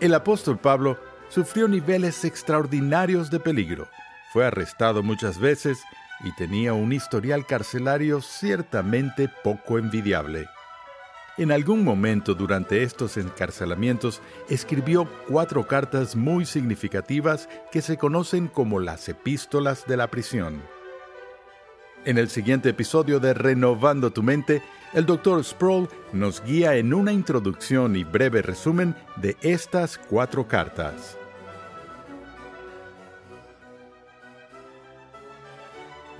El 0.00 0.14
apóstol 0.14 0.58
Pablo 0.58 0.96
sufrió 1.28 1.66
niveles 1.66 2.24
extraordinarios 2.24 3.30
de 3.30 3.40
peligro. 3.40 3.88
Fue 4.32 4.46
arrestado 4.46 5.02
muchas 5.02 5.40
veces 5.40 5.82
y 6.22 6.32
tenía 6.36 6.72
un 6.72 6.92
historial 6.92 7.44
carcelario 7.46 8.20
ciertamente 8.20 9.28
poco 9.42 9.76
envidiable. 9.76 10.46
En 11.36 11.50
algún 11.50 11.82
momento 11.82 12.34
durante 12.34 12.84
estos 12.84 13.16
encarcelamientos 13.16 14.22
escribió 14.48 15.08
cuatro 15.28 15.66
cartas 15.66 16.14
muy 16.14 16.46
significativas 16.46 17.48
que 17.72 17.82
se 17.82 17.96
conocen 17.96 18.46
como 18.46 18.78
las 18.78 19.08
epístolas 19.08 19.84
de 19.86 19.96
la 19.96 20.08
prisión. 20.08 20.62
En 22.08 22.16
el 22.16 22.30
siguiente 22.30 22.70
episodio 22.70 23.20
de 23.20 23.34
Renovando 23.34 24.10
tu 24.10 24.22
mente, 24.22 24.62
el 24.94 25.04
Dr. 25.04 25.44
Sproul 25.44 25.90
nos 26.14 26.42
guía 26.42 26.74
en 26.76 26.94
una 26.94 27.12
introducción 27.12 27.96
y 27.96 28.04
breve 28.04 28.40
resumen 28.40 28.94
de 29.16 29.36
estas 29.42 29.98
cuatro 29.98 30.48
cartas. 30.48 31.18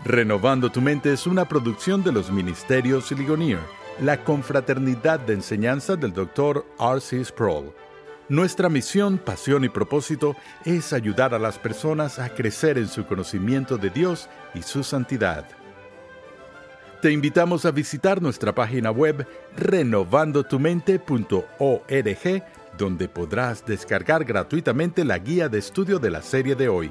Renovando 0.04 0.70
tu 0.70 0.82
mente 0.82 1.10
es 1.10 1.26
una 1.26 1.48
producción 1.48 2.04
de 2.04 2.12
los 2.12 2.30
Ministerios 2.30 3.10
Ligonier, 3.12 3.60
la 4.02 4.22
confraternidad 4.22 5.18
de 5.20 5.32
enseñanza 5.32 5.96
del 5.96 6.12
Dr. 6.12 6.66
R.C. 6.78 7.24
Sproul. 7.24 7.72
Nuestra 8.28 8.68
misión, 8.68 9.16
pasión 9.16 9.64
y 9.64 9.70
propósito 9.70 10.36
es 10.66 10.92
ayudar 10.92 11.32
a 11.32 11.38
las 11.38 11.58
personas 11.58 12.18
a 12.18 12.28
crecer 12.28 12.76
en 12.76 12.88
su 12.88 13.06
conocimiento 13.06 13.78
de 13.78 13.88
Dios 13.88 14.28
y 14.54 14.60
su 14.60 14.84
santidad. 14.84 15.46
Te 17.00 17.12
invitamos 17.12 17.64
a 17.64 17.70
visitar 17.70 18.20
nuestra 18.20 18.52
página 18.52 18.90
web 18.90 19.24
renovandotumente.org, 19.56 22.42
donde 22.76 23.08
podrás 23.08 23.64
descargar 23.64 24.24
gratuitamente 24.24 25.04
la 25.04 25.18
guía 25.18 25.48
de 25.48 25.58
estudio 25.58 26.00
de 26.00 26.10
la 26.10 26.22
serie 26.22 26.56
de 26.56 26.68
hoy. 26.68 26.90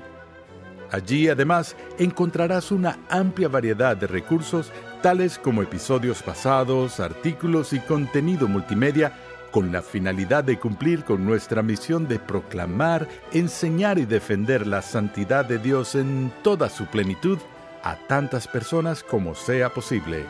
Allí 0.92 1.28
además 1.28 1.76
encontrarás 2.00 2.72
una 2.72 2.98
amplia 3.10 3.50
variedad 3.50 3.98
de 3.98 4.08
recursos 4.08 4.72
tales 5.02 5.38
como 5.38 5.62
episodios 5.62 6.24
pasados, 6.24 7.02
artículos 7.02 7.74
y 7.74 7.82
contenido 7.82 8.48
multimedia 8.48 9.12
con 9.52 9.74
la 9.74 9.82
finalidad 9.82 10.46
de 10.46 10.58
cumplir 10.58 11.04
con 11.04 11.26
nuestra 11.26 11.62
misión 11.62 12.08
de 12.08 12.18
proclamar, 12.18 13.10
enseñar 13.34 14.00
y 14.00 14.06
defender 14.06 14.68
la 14.68 14.82
santidad 14.82 15.44
de 15.44 15.58
Dios 15.58 15.96
en 15.96 16.32
toda 16.44 16.70
su 16.70 16.86
plenitud 16.86 17.40
a 17.84 17.96
tantas 18.08 18.48
personas 18.48 19.04
como 19.04 19.36
sea 19.36 19.74
posible. 19.74 20.26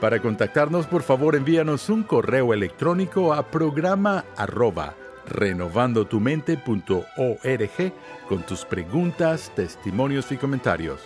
Para 0.00 0.20
contactarnos, 0.20 0.86
por 0.86 1.02
favor, 1.02 1.36
envíanos 1.36 1.88
un 1.88 2.02
correo 2.02 2.52
electrónico 2.52 3.32
a 3.32 3.50
programa 3.50 4.24
arroba 4.36 4.94
renovandotumente.org 5.26 7.92
con 8.28 8.42
tus 8.42 8.64
preguntas, 8.64 9.52
testimonios 9.54 10.32
y 10.32 10.36
comentarios. 10.36 11.00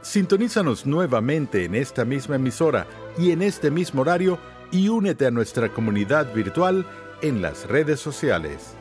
Sintonízanos 0.00 0.86
nuevamente 0.86 1.64
en 1.64 1.74
esta 1.74 2.04
misma 2.04 2.36
emisora 2.36 2.86
y 3.18 3.32
en 3.32 3.42
este 3.42 3.70
mismo 3.70 4.02
horario 4.02 4.38
y 4.70 4.88
únete 4.88 5.26
a 5.26 5.30
nuestra 5.30 5.68
comunidad 5.68 6.32
virtual 6.32 6.86
en 7.22 7.42
las 7.42 7.66
redes 7.66 8.00
sociales. 8.00 8.75